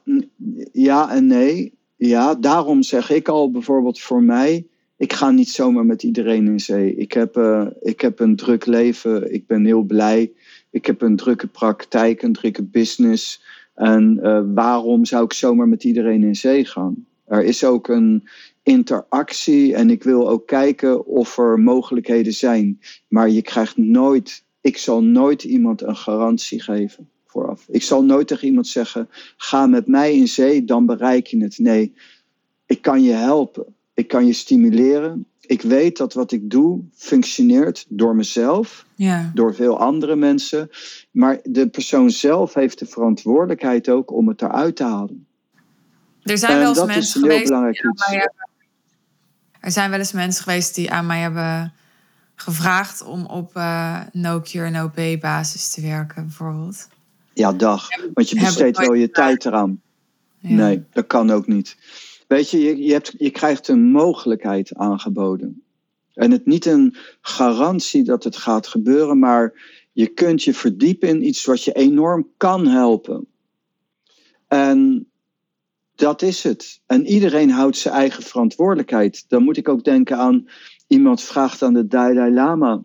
ja 0.71 1.11
en 1.11 1.27
nee. 1.27 1.73
Ja, 1.95 2.35
daarom 2.35 2.83
zeg 2.83 3.09
ik 3.09 3.27
al 3.27 3.51
bijvoorbeeld 3.51 3.99
voor 3.99 4.23
mij, 4.23 4.67
ik 4.97 5.13
ga 5.13 5.31
niet 5.31 5.49
zomaar 5.49 5.85
met 5.85 6.03
iedereen 6.03 6.47
in 6.47 6.59
zee. 6.59 6.95
Ik 6.95 7.11
heb, 7.11 7.37
uh, 7.37 7.67
ik 7.81 8.01
heb 8.01 8.19
een 8.19 8.35
druk 8.35 8.65
leven, 8.65 9.33
ik 9.33 9.47
ben 9.47 9.65
heel 9.65 9.83
blij. 9.83 10.31
Ik 10.71 10.85
heb 10.85 11.01
een 11.01 11.15
drukke 11.15 11.47
praktijk, 11.47 12.21
een 12.21 12.33
drukke 12.33 12.63
business. 12.63 13.43
En 13.73 14.19
uh, 14.23 14.41
waarom 14.53 15.05
zou 15.05 15.23
ik 15.23 15.33
zomaar 15.33 15.67
met 15.67 15.83
iedereen 15.83 16.23
in 16.23 16.35
zee 16.35 16.65
gaan? 16.65 17.05
Er 17.25 17.43
is 17.43 17.63
ook 17.63 17.87
een 17.87 18.27
interactie 18.63 19.75
en 19.75 19.89
ik 19.89 20.03
wil 20.03 20.29
ook 20.29 20.47
kijken 20.47 21.05
of 21.05 21.37
er 21.37 21.59
mogelijkheden 21.59 22.33
zijn. 22.33 22.79
Maar 23.07 23.29
je 23.29 23.41
krijgt 23.41 23.77
nooit, 23.77 24.43
ik 24.61 24.77
zal 24.77 25.03
nooit 25.03 25.43
iemand 25.43 25.81
een 25.81 25.95
garantie 25.95 26.61
geven 26.61 27.09
vooraf. 27.25 27.65
Ik 27.69 27.83
zal 27.83 28.03
nooit 28.03 28.27
tegen 28.27 28.47
iemand 28.47 28.67
zeggen: 28.67 29.09
ga 29.37 29.67
met 29.67 29.87
mij 29.87 30.15
in 30.15 30.27
zee, 30.27 30.65
dan 30.65 30.85
bereik 30.85 31.27
je 31.27 31.43
het. 31.43 31.57
Nee, 31.57 31.93
ik 32.65 32.81
kan 32.81 33.03
je 33.03 33.11
helpen. 33.11 33.75
Ik 33.93 34.07
kan 34.07 34.25
je 34.25 34.33
stimuleren. 34.33 35.25
Ik 35.41 35.61
weet 35.61 35.97
dat 35.97 36.13
wat 36.13 36.31
ik 36.31 36.49
doe 36.49 36.83
functioneert 36.93 37.85
door 37.89 38.15
mezelf, 38.15 38.85
ja. 38.95 39.31
door 39.33 39.55
veel 39.55 39.79
andere 39.79 40.15
mensen. 40.15 40.69
Maar 41.11 41.39
de 41.43 41.69
persoon 41.69 42.09
zelf 42.09 42.53
heeft 42.53 42.79
de 42.79 42.85
verantwoordelijkheid 42.85 43.89
ook 43.89 44.11
om 44.11 44.27
het 44.27 44.41
eruit 44.41 44.75
te 44.75 44.83
halen. 44.83 45.27
Er 46.21 46.37
zijn 46.37 46.59
wel 46.59 46.69
eens 46.69 46.85
mensen 46.85 47.21
geweest 47.21 47.47
die 47.47 48.29
Er 49.59 49.71
zijn 49.71 49.89
wel 49.89 49.99
eens 49.99 50.11
mensen 50.11 50.43
geweest 50.43 50.75
die 50.75 50.91
aan 50.91 51.05
mij 51.05 51.19
hebben 51.19 51.73
gevraagd 52.35 53.03
om 53.03 53.25
op 53.25 53.55
uh, 53.57 53.99
no 54.11 54.41
cure, 54.41 54.69
no 54.69 54.89
pay 54.89 55.17
basis 55.17 55.69
te 55.69 55.81
werken, 55.81 56.23
bijvoorbeeld. 56.23 56.87
Ja, 57.33 57.53
dag. 57.53 57.87
Want 58.13 58.29
je 58.29 58.39
besteedt 58.39 58.77
wel 58.77 58.93
je 58.93 59.09
tijd 59.09 59.45
eraan. 59.45 59.81
Nee, 60.39 60.83
dat 60.91 61.07
kan 61.07 61.31
ook 61.31 61.47
niet. 61.47 61.77
Weet 62.33 62.49
je, 62.49 62.59
je, 62.59 62.77
je, 62.77 62.91
hebt, 62.91 63.13
je 63.17 63.29
krijgt 63.29 63.67
een 63.67 63.91
mogelijkheid 63.91 64.75
aangeboden. 64.75 65.63
En 66.13 66.31
het 66.31 66.45
niet 66.45 66.65
een 66.65 66.95
garantie 67.21 68.03
dat 68.03 68.23
het 68.23 68.35
gaat 68.35 68.67
gebeuren, 68.67 69.19
maar 69.19 69.53
je 69.91 70.07
kunt 70.07 70.43
je 70.43 70.53
verdiepen 70.53 71.09
in 71.09 71.27
iets 71.27 71.45
wat 71.45 71.63
je 71.63 71.71
enorm 71.71 72.29
kan 72.37 72.67
helpen. 72.67 73.27
En 74.47 75.07
dat 75.95 76.21
is 76.21 76.43
het. 76.43 76.81
En 76.85 77.05
iedereen 77.05 77.49
houdt 77.49 77.77
zijn 77.77 77.93
eigen 77.93 78.23
verantwoordelijkheid. 78.23 79.25
Dan 79.27 79.43
moet 79.43 79.57
ik 79.57 79.69
ook 79.69 79.83
denken 79.83 80.17
aan 80.17 80.47
iemand 80.87 81.21
vraagt 81.21 81.61
aan 81.61 81.73
de 81.73 81.87
Dalai 81.87 82.33
Lama 82.33 82.83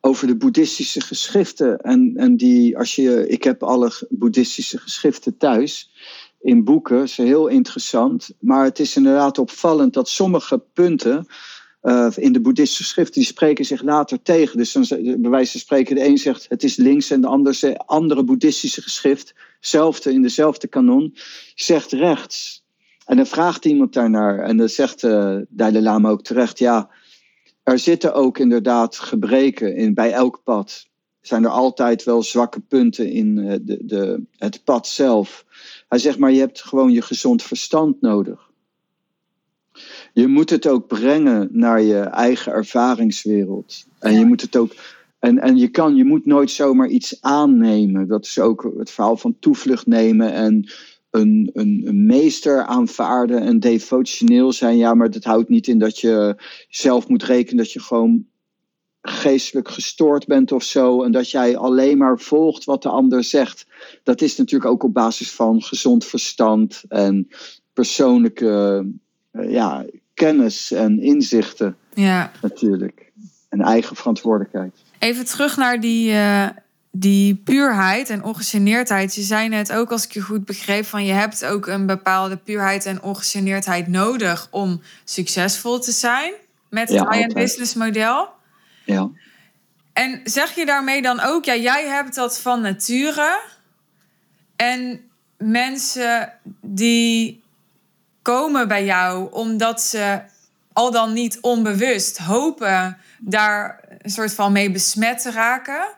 over 0.00 0.26
de 0.26 0.36
boeddhistische 0.36 1.00
geschriften. 1.00 1.78
En, 1.78 2.12
en 2.16 2.36
die, 2.36 2.78
als 2.78 2.94
je, 2.94 3.28
ik 3.28 3.44
heb 3.44 3.62
alle 3.62 3.92
boeddhistische 4.08 4.78
geschriften 4.78 5.36
thuis 5.36 5.90
in 6.40 6.64
boeken, 6.64 7.02
is 7.02 7.16
heel 7.16 7.46
interessant. 7.46 8.30
Maar 8.40 8.64
het 8.64 8.78
is 8.78 8.96
inderdaad 8.96 9.38
opvallend 9.38 9.94
dat 9.94 10.08
sommige 10.08 10.58
punten 10.72 11.26
uh, 11.82 12.08
in 12.14 12.32
de 12.32 12.40
boeddhistische 12.40 12.84
schriften, 12.84 13.14
die 13.14 13.30
spreken 13.30 13.64
zich 13.64 13.82
later 13.82 14.22
tegen. 14.22 14.58
Dus 14.58 14.72
dan, 14.72 14.86
bij 15.20 15.30
wijze 15.30 15.50
van 15.50 15.60
spreken, 15.60 15.94
de 15.94 16.04
een 16.04 16.18
zegt 16.18 16.46
het 16.48 16.62
is 16.62 16.76
links 16.76 17.10
en 17.10 17.20
de 17.20 17.26
ander 17.26 17.76
andere 17.76 18.24
boeddhistische 18.24 18.82
geschrift, 18.82 19.34
zelfde, 19.60 20.12
in 20.12 20.22
dezelfde 20.22 20.66
kanon, 20.66 21.14
zegt 21.54 21.92
rechts. 21.92 22.64
En 23.06 23.16
dan 23.16 23.26
vraagt 23.26 23.64
iemand 23.64 23.92
daarnaar 23.92 24.38
en 24.38 24.56
dan 24.56 24.68
zegt 24.68 25.02
uh, 25.02 25.36
Dalai 25.48 25.82
Lama 25.82 26.08
ook 26.08 26.22
terecht, 26.22 26.58
ja, 26.58 26.90
er 27.62 27.78
zitten 27.78 28.14
ook 28.14 28.38
inderdaad 28.38 28.98
gebreken 28.98 29.76
in, 29.76 29.94
bij 29.94 30.12
elk 30.12 30.40
pad. 30.44 30.87
Zijn 31.28 31.44
er 31.44 31.50
altijd 31.50 32.04
wel 32.04 32.22
zwakke 32.22 32.60
punten 32.60 33.10
in 33.10 33.36
uh, 33.36 33.54
de, 33.62 33.78
de, 33.80 34.22
het 34.36 34.64
pad 34.64 34.86
zelf. 34.86 35.44
Hij 35.88 35.98
zegt 35.98 36.18
maar, 36.18 36.32
je 36.32 36.38
hebt 36.38 36.62
gewoon 36.62 36.92
je 36.92 37.02
gezond 37.02 37.42
verstand 37.42 38.00
nodig. 38.00 38.50
Je 40.12 40.26
moet 40.26 40.50
het 40.50 40.66
ook 40.66 40.86
brengen 40.86 41.48
naar 41.50 41.82
je 41.82 41.98
eigen 41.98 42.52
ervaringswereld. 42.52 43.86
En 43.98 44.18
je 44.18 44.24
moet 44.24 44.40
het 44.40 44.56
ook. 44.56 44.74
En, 45.18 45.38
en 45.38 45.56
je 45.56 45.68
kan, 45.68 45.96
je 45.96 46.04
moet 46.04 46.26
nooit 46.26 46.50
zomaar 46.50 46.88
iets 46.88 47.22
aannemen. 47.22 48.08
Dat 48.08 48.24
is 48.24 48.38
ook 48.38 48.72
het 48.78 48.90
verhaal 48.90 49.16
van 49.16 49.36
toevlucht 49.38 49.86
nemen 49.86 50.32
en 50.32 50.70
een, 51.10 51.50
een, 51.52 51.80
een, 51.84 52.06
meester 52.06 52.64
aanvaarden 52.64 53.40
en 53.40 53.60
devotioneel 53.60 54.52
zijn. 54.52 54.76
Ja, 54.76 54.94
maar 54.94 55.10
dat 55.10 55.24
houdt 55.24 55.48
niet 55.48 55.66
in 55.66 55.78
dat 55.78 55.98
je 55.98 56.42
zelf 56.68 57.08
moet 57.08 57.22
rekenen 57.22 57.56
dat 57.56 57.72
je 57.72 57.80
gewoon 57.80 58.26
geestelijk 59.02 59.68
gestoord 59.68 60.26
bent 60.26 60.52
of 60.52 60.62
zo. 60.62 61.02
En 61.02 61.12
dat 61.12 61.30
jij 61.30 61.56
alleen 61.56 61.98
maar 61.98 62.18
volgt 62.18 62.64
wat 62.64 62.82
de 62.82 62.88
ander 62.88 63.24
zegt. 63.24 63.66
Dat 64.02 64.20
is 64.20 64.36
natuurlijk 64.36 64.70
ook 64.70 64.82
op 64.82 64.94
basis 64.94 65.30
van 65.30 65.62
gezond 65.62 66.04
verstand 66.04 66.82
en 66.88 67.28
persoonlijke 67.72 68.86
uh, 69.32 69.50
ja, 69.50 69.84
kennis 70.14 70.72
en 70.72 71.00
inzichten. 71.00 71.76
Ja. 71.94 72.32
Natuurlijk. 72.42 73.12
En 73.48 73.60
eigen 73.60 73.96
verantwoordelijkheid. 73.96 74.74
Even 74.98 75.24
terug 75.24 75.56
naar 75.56 75.80
die, 75.80 76.10
uh, 76.10 76.48
die 76.90 77.36
puurheid 77.36 78.10
en 78.10 78.24
ongegeneerdheid. 78.24 79.14
Je 79.14 79.22
zei 79.22 79.48
net 79.48 79.72
ook, 79.72 79.92
als 79.92 80.04
ik 80.04 80.12
je 80.12 80.20
goed 80.20 80.44
begreep, 80.44 80.84
van 80.84 81.04
je 81.04 81.12
hebt 81.12 81.44
ook 81.44 81.66
een 81.66 81.86
bepaalde 81.86 82.36
puurheid 82.36 82.86
en 82.86 83.02
ongegeneerdheid 83.02 83.88
nodig 83.88 84.48
om 84.50 84.80
succesvol 85.04 85.78
te 85.78 85.92
zijn 85.92 86.32
met 86.70 86.88
het 86.88 86.98
ja, 86.98 87.10
high-end 87.10 87.34
business 87.34 87.74
model. 87.74 88.28
Ja. 88.94 89.10
En 89.92 90.20
zeg 90.24 90.54
je 90.54 90.66
daarmee 90.66 91.02
dan 91.02 91.20
ook, 91.20 91.44
ja, 91.44 91.56
jij 91.56 91.86
hebt 91.86 92.14
dat 92.14 92.40
van 92.40 92.60
nature. 92.60 93.40
En 94.56 95.10
mensen 95.36 96.32
die 96.60 97.42
komen 98.22 98.68
bij 98.68 98.84
jou 98.84 99.32
omdat 99.32 99.82
ze 99.82 100.20
al 100.72 100.90
dan 100.90 101.12
niet 101.12 101.38
onbewust 101.40 102.18
hopen 102.18 102.98
daar 103.18 103.80
een 104.02 104.10
soort 104.10 104.34
van 104.34 104.52
mee 104.52 104.70
besmet 104.70 105.22
te 105.22 105.30
raken. 105.30 105.96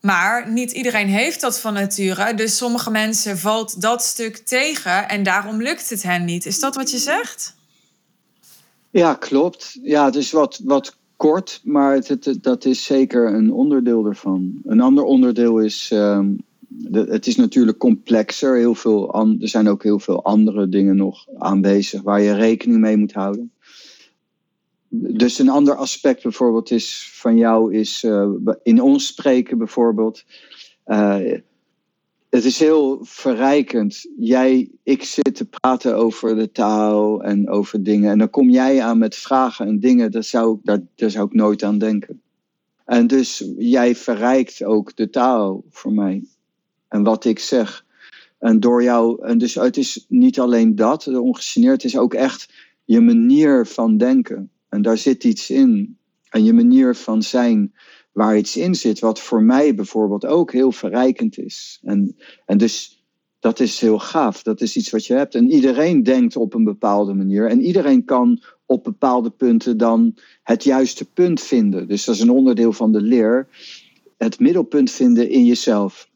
Maar 0.00 0.50
niet 0.50 0.72
iedereen 0.72 1.08
heeft 1.08 1.40
dat 1.40 1.60
van 1.60 1.72
nature. 1.72 2.34
Dus 2.34 2.56
sommige 2.56 2.90
mensen 2.90 3.38
valt 3.38 3.80
dat 3.80 4.02
stuk 4.02 4.36
tegen 4.36 5.08
en 5.08 5.22
daarom 5.22 5.62
lukt 5.62 5.90
het 5.90 6.02
hen 6.02 6.24
niet. 6.24 6.46
Is 6.46 6.60
dat 6.60 6.74
wat 6.74 6.90
je 6.90 6.98
zegt? 6.98 7.54
Ja, 8.90 9.14
klopt. 9.14 9.78
Ja, 9.82 10.12
is 10.12 10.30
wat, 10.30 10.60
wat 10.64 10.96
kort, 11.20 11.60
maar 11.64 11.94
het, 11.94 12.38
dat 12.40 12.64
is 12.64 12.84
zeker 12.84 13.34
een 13.34 13.52
onderdeel 13.52 14.06
ervan. 14.06 14.60
Een 14.64 14.80
ander 14.80 15.04
onderdeel 15.04 15.58
is, 15.58 15.90
um, 15.94 16.38
het 16.92 17.26
is 17.26 17.36
natuurlijk 17.36 17.78
complexer. 17.78 18.56
Heel 18.56 18.74
veel 18.74 19.14
er 19.40 19.48
zijn 19.48 19.68
ook 19.68 19.82
heel 19.82 19.98
veel 19.98 20.24
andere 20.24 20.68
dingen 20.68 20.96
nog 20.96 21.26
aanwezig 21.38 22.02
waar 22.02 22.20
je 22.20 22.34
rekening 22.34 22.80
mee 22.80 22.96
moet 22.96 23.12
houden. 23.12 23.52
Dus 24.88 25.38
een 25.38 25.48
ander 25.48 25.74
aspect 25.74 26.22
bijvoorbeeld 26.22 26.70
is 26.70 27.10
van 27.12 27.36
jou 27.36 27.74
is 27.74 28.02
uh, 28.02 28.28
in 28.62 28.82
ons 28.82 29.06
spreken 29.06 29.58
bijvoorbeeld. 29.58 30.24
Uh, 30.86 31.18
het 32.30 32.44
is 32.44 32.58
heel 32.58 32.98
verrijkend. 33.02 34.06
Jij, 34.16 34.70
ik 34.82 35.04
zit 35.04 35.34
te 35.34 35.44
praten 35.44 35.96
over 35.96 36.36
de 36.36 36.52
taal 36.52 37.22
en 37.22 37.48
over 37.48 37.82
dingen. 37.82 38.10
En 38.10 38.18
dan 38.18 38.30
kom 38.30 38.50
jij 38.50 38.82
aan 38.82 38.98
met 38.98 39.16
vragen 39.16 39.66
en 39.66 39.80
dingen. 39.80 40.10
Daar 40.10 40.24
zou, 40.24 40.58
daar, 40.62 40.80
daar 40.94 41.10
zou 41.10 41.26
ik 41.26 41.34
nooit 41.34 41.62
aan 41.62 41.78
denken. 41.78 42.20
En 42.84 43.06
dus 43.06 43.44
jij 43.58 43.96
verrijkt 43.96 44.64
ook 44.64 44.96
de 44.96 45.10
taal 45.10 45.64
voor 45.70 45.92
mij. 45.92 46.24
En 46.88 47.02
wat 47.02 47.24
ik 47.24 47.38
zeg. 47.38 47.84
En 48.38 48.60
door 48.60 48.82
jou. 48.82 49.26
En 49.26 49.38
dus 49.38 49.54
het 49.54 49.76
is 49.76 50.04
niet 50.08 50.40
alleen 50.40 50.74
dat, 50.76 51.06
ongegeneerd. 51.06 51.82
Het 51.82 51.92
is 51.92 51.98
ook 51.98 52.14
echt 52.14 52.52
je 52.84 53.00
manier 53.00 53.66
van 53.66 53.96
denken. 53.96 54.50
En 54.68 54.82
daar 54.82 54.98
zit 54.98 55.24
iets 55.24 55.50
in. 55.50 55.98
En 56.28 56.44
je 56.44 56.52
manier 56.52 56.94
van 56.94 57.22
zijn 57.22 57.72
waar 58.12 58.36
iets 58.36 58.56
in 58.56 58.74
zit, 58.74 58.98
wat 58.98 59.20
voor 59.20 59.42
mij 59.42 59.74
bijvoorbeeld 59.74 60.26
ook 60.26 60.52
heel 60.52 60.72
verrijkend 60.72 61.38
is. 61.38 61.80
En, 61.82 62.16
en 62.46 62.58
dus 62.58 63.04
dat 63.40 63.60
is 63.60 63.80
heel 63.80 63.98
gaaf. 63.98 64.42
Dat 64.42 64.60
is 64.60 64.76
iets 64.76 64.90
wat 64.90 65.06
je 65.06 65.14
hebt. 65.14 65.34
En 65.34 65.50
iedereen 65.50 66.02
denkt 66.02 66.36
op 66.36 66.54
een 66.54 66.64
bepaalde 66.64 67.14
manier. 67.14 67.48
En 67.48 67.62
iedereen 67.62 68.04
kan 68.04 68.42
op 68.66 68.84
bepaalde 68.84 69.30
punten 69.30 69.76
dan 69.76 70.16
het 70.42 70.64
juiste 70.64 71.10
punt 71.12 71.40
vinden. 71.40 71.88
Dus 71.88 72.04
dat 72.04 72.14
is 72.14 72.20
een 72.20 72.30
onderdeel 72.30 72.72
van 72.72 72.92
de 72.92 73.00
leer. 73.00 73.48
Het 74.16 74.40
middelpunt 74.40 74.90
vinden 74.90 75.28
in 75.28 75.44
jezelf. 75.44 76.08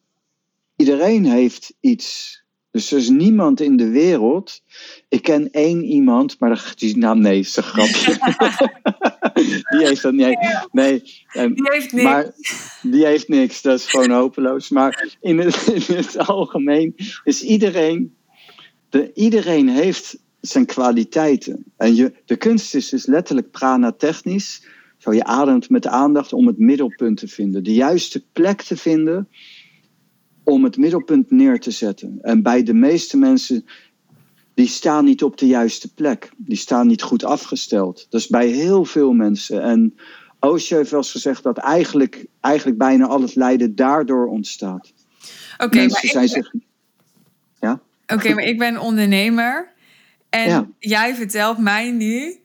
Iedereen 0.77 1.25
heeft 1.25 1.75
iets 1.81 2.44
dus 2.75 2.93
er 2.93 2.99
is 2.99 3.09
niemand 3.09 3.61
in 3.61 3.77
de 3.77 3.89
wereld. 3.89 4.63
Ik 5.09 5.23
ken 5.23 5.51
één 5.51 5.85
iemand, 5.85 6.41
maar 6.41 6.73
die 6.77 6.97
naam 6.97 7.21
nee, 7.21 7.39
is 7.39 7.57
een 7.57 7.63
grapje. 7.63 8.17
die 9.79 9.87
heeft 9.87 10.03
dat 10.03 10.13
nee, 10.13 10.37
nee. 10.71 11.03
Die 11.33 11.71
heeft 11.73 11.93
niks. 11.93 12.05
Maar 12.05 12.35
die 12.83 13.07
heeft 13.07 13.29
niks. 13.29 13.63
Dat 13.63 13.79
is 13.79 13.87
gewoon 13.87 14.11
hopeloos. 14.11 14.69
Maar 14.69 15.17
in 15.21 15.39
het, 15.39 15.67
in 15.89 15.95
het 15.97 16.19
algemeen 16.19 16.95
is 17.25 17.43
iedereen. 17.43 18.17
De, 18.89 19.11
iedereen 19.15 19.69
heeft 19.69 20.19
zijn 20.41 20.67
kwaliteiten. 20.67 21.65
En 21.77 21.95
je, 21.95 22.13
de 22.25 22.37
kunst 22.37 22.75
is 22.75 22.89
dus 22.89 23.07
letterlijk 23.07 23.51
prana-technisch. 23.51 24.67
Zo 24.99 25.13
je 25.13 25.25
ademt 25.25 25.71
met 25.71 25.87
aandacht 25.87 26.33
om 26.33 26.47
het 26.47 26.59
middelpunt 26.59 27.19
te 27.19 27.29
vinden. 27.29 27.65
De 27.65 27.75
juiste 27.75 28.25
plek 28.33 28.63
te 28.63 28.77
vinden 28.77 29.29
om 30.45 30.65
het 30.65 30.77
middelpunt 30.77 31.31
neer 31.31 31.61
te 31.61 31.71
zetten. 31.71 32.19
En 32.23 32.43
bij 32.43 32.63
de 32.63 32.75
meeste 32.75 33.17
mensen, 33.17 33.65
die 34.55 34.69
staan 34.69 35.05
niet 35.05 35.23
op 35.23 35.39
de 35.39 35.47
juiste 35.47 35.95
plek. 35.95 36.31
Die 36.37 36.57
staan 36.57 36.87
niet 36.87 37.03
goed 37.03 37.25
afgesteld. 37.25 38.07
Dat 38.11 38.21
is 38.21 38.29
bij 38.29 38.47
heel 38.47 38.85
veel 38.85 39.13
mensen. 39.13 39.63
En 39.63 39.95
Osho 40.41 40.77
heeft 40.77 40.91
wel 40.91 41.01
eens 41.01 41.11
gezegd 41.11 41.43
dat 41.43 41.59
eigenlijk, 41.59 42.27
eigenlijk 42.41 42.79
bijna 42.79 43.07
al 43.07 43.21
het 43.21 43.35
lijden 43.35 43.75
daardoor 43.75 44.27
ontstaat. 44.27 44.93
Oké, 45.59 45.87
maar, 45.87 46.01
zijn 46.03 46.29
zich... 46.29 46.53
ja? 47.61 47.81
Oké, 48.07 48.35
maar 48.35 48.45
ik 48.45 48.59
ben 48.59 48.79
ondernemer. 48.79 49.73
En 50.29 50.75
jij 50.79 51.15
vertelt 51.15 51.59
mij 51.59 51.91
nu 51.91 52.39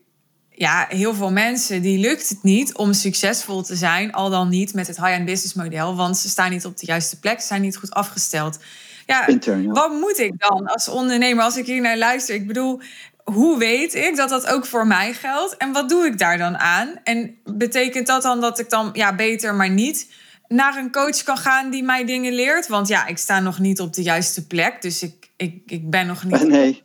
ja, 0.60 0.86
heel 0.90 1.14
veel 1.14 1.32
mensen 1.32 1.82
die 1.82 2.00
lukt 2.00 2.30
het 2.30 2.44
niet 2.44 2.76
om 2.76 2.94
succesvol 2.94 3.62
te 3.62 3.76
zijn, 3.76 4.12
al 4.12 4.30
dan 4.30 4.50
niet 4.50 4.74
met 4.74 4.88
het 4.88 4.98
high-end 4.98 5.26
business 5.26 5.54
model, 5.54 5.96
want 5.96 6.18
ze 6.18 6.30
staan 6.30 6.50
niet 6.50 6.66
op 6.66 6.78
de 6.78 6.86
juiste 6.86 7.20
plek, 7.20 7.42
zijn 7.42 7.62
niet 7.62 7.78
goed 7.78 7.92
afgesteld. 7.92 8.60
Ja, 9.06 9.26
wat 9.68 9.92
moet 9.92 10.20
ik 10.20 10.34
dan 10.38 10.68
als 10.68 10.88
ondernemer 10.88 11.44
als 11.44 11.58
ik 11.58 11.66
hier 11.66 11.82
naar 11.82 11.98
luister? 11.98 12.36
Ik 12.36 12.48
bedoel, 12.48 12.82
hoe 13.24 13.58
weet 13.58 13.94
ik 13.94 14.16
dat 14.16 14.30
dat 14.30 14.48
ook 14.48 14.66
voor 14.66 14.88
mij 14.88 15.14
geldt 15.14 15.58
en 15.58 15.72
wat 15.72 15.90
doe 15.90 16.06
ik 16.06 16.18
daar 16.18 16.38
dan 16.38 16.58
aan? 16.58 16.94
En 17.04 17.36
betekent 17.44 18.08
dat 18.08 18.22
dan 18.22 18.42
dat 18.42 18.60
ik 18.60 18.70
dan 18.70 18.90
ja, 18.94 19.16
beter 19.16 19.56
maar 19.56 19.70
niet 19.70 20.12
naar 20.48 20.78
een 20.78 20.92
coach 20.92 21.24
kan 21.24 21.38
gaan 21.38 21.70
die 21.70 21.84
mij 21.84 22.06
dingen 22.06 22.34
leert? 22.34 22.68
Want 22.68 22.88
ja, 22.88 23.08
ik 23.08 23.18
sta 23.18 23.40
nog 23.40 23.60
niet 23.60 23.80
op 23.80 23.94
de 23.94 24.04
juiste 24.04 24.48
plek, 24.48 24.82
dus 24.82 25.04
ik, 25.04 25.30
ik, 25.38 25.62
ik 25.66 25.90
ben 25.90 26.08
nog 26.08 26.24
niet. 26.24 26.48
Nee, 26.48 26.84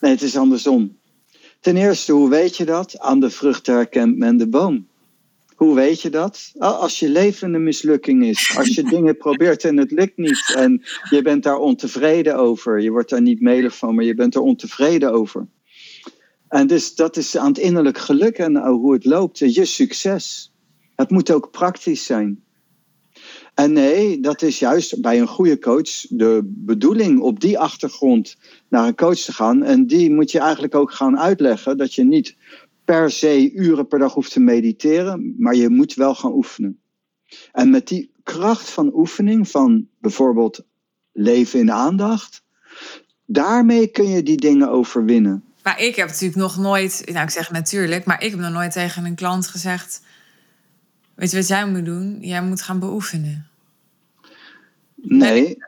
nee, 0.00 0.12
het 0.12 0.22
is 0.22 0.36
andersom. 0.36 1.02
Ten 1.64 1.76
eerste, 1.76 2.12
hoe 2.12 2.28
weet 2.28 2.56
je 2.56 2.64
dat? 2.64 2.98
Aan 2.98 3.20
de 3.20 3.30
vrucht 3.30 3.66
herkent 3.66 4.16
men 4.16 4.36
de 4.36 4.48
boom. 4.48 4.88
Hoe 5.56 5.74
weet 5.74 6.02
je 6.02 6.10
dat? 6.10 6.52
Als 6.58 6.98
je 6.98 7.08
leven 7.08 7.54
een 7.54 7.62
mislukking 7.62 8.24
is. 8.24 8.54
Als 8.56 8.74
je 8.74 8.82
dingen 8.94 9.16
probeert 9.16 9.64
en 9.64 9.76
het 9.76 9.90
lukt 9.90 10.16
niet. 10.16 10.54
En 10.56 10.82
je 11.10 11.22
bent 11.22 11.42
daar 11.42 11.58
ontevreden 11.58 12.36
over. 12.36 12.80
Je 12.80 12.90
wordt 12.90 13.10
daar 13.10 13.22
niet 13.22 13.40
melig 13.40 13.76
van, 13.76 13.94
maar 13.94 14.04
je 14.04 14.14
bent 14.14 14.34
er 14.34 14.40
ontevreden 14.40 15.12
over. 15.12 15.46
En 16.48 16.66
dus 16.66 16.94
dat 16.94 17.16
is 17.16 17.36
aan 17.36 17.48
het 17.48 17.58
innerlijk 17.58 17.98
geluk 17.98 18.38
en 18.38 18.66
hoe 18.66 18.92
het 18.92 19.04
loopt. 19.04 19.38
Je 19.38 19.64
succes. 19.64 20.52
Het 20.94 21.10
moet 21.10 21.30
ook 21.30 21.50
praktisch 21.50 22.04
zijn. 22.04 22.44
En 23.54 23.72
nee, 23.72 24.20
dat 24.20 24.42
is 24.42 24.58
juist 24.58 25.00
bij 25.00 25.20
een 25.20 25.26
goede 25.26 25.58
coach 25.58 26.06
de 26.08 26.40
bedoeling 26.44 27.20
op 27.20 27.40
die 27.40 27.58
achtergrond 27.58 28.36
naar 28.74 28.86
een 28.86 28.94
coach 28.94 29.18
te 29.18 29.32
gaan. 29.32 29.62
En 29.62 29.86
die 29.86 30.10
moet 30.10 30.30
je 30.30 30.38
eigenlijk 30.38 30.74
ook 30.74 30.92
gaan 30.92 31.18
uitleggen 31.18 31.76
dat 31.76 31.94
je 31.94 32.04
niet 32.04 32.36
per 32.84 33.10
se 33.10 33.52
uren 33.52 33.86
per 33.86 33.98
dag 33.98 34.12
hoeft 34.14 34.32
te 34.32 34.40
mediteren, 34.40 35.34
maar 35.38 35.54
je 35.54 35.68
moet 35.68 35.94
wel 35.94 36.14
gaan 36.14 36.32
oefenen. 36.32 36.78
En 37.52 37.70
met 37.70 37.88
die 37.88 38.10
kracht 38.22 38.70
van 38.70 38.90
oefening, 38.94 39.48
van 39.48 39.88
bijvoorbeeld 40.00 40.64
leven 41.12 41.60
in 41.60 41.72
aandacht, 41.72 42.42
daarmee 43.26 43.86
kun 43.86 44.08
je 44.08 44.22
die 44.22 44.36
dingen 44.36 44.70
overwinnen. 44.70 45.44
Maar 45.62 45.80
ik 45.80 45.96
heb 45.96 46.08
natuurlijk 46.08 46.40
nog 46.40 46.56
nooit, 46.56 47.02
nou 47.12 47.24
ik 47.24 47.30
zeg 47.30 47.50
natuurlijk, 47.50 48.04
maar 48.04 48.22
ik 48.22 48.30
heb 48.30 48.40
nog 48.40 48.52
nooit 48.52 48.72
tegen 48.72 49.04
een 49.04 49.14
klant 49.14 49.46
gezegd 49.46 50.02
Weet 51.14 51.30
je 51.30 51.36
wat 51.36 51.48
jij 51.48 51.66
moet 51.66 51.84
doen? 51.84 52.18
Jij 52.20 52.42
moet 52.42 52.62
gaan 52.62 52.78
beoefenen. 52.78 53.46
Nee. 54.94 55.58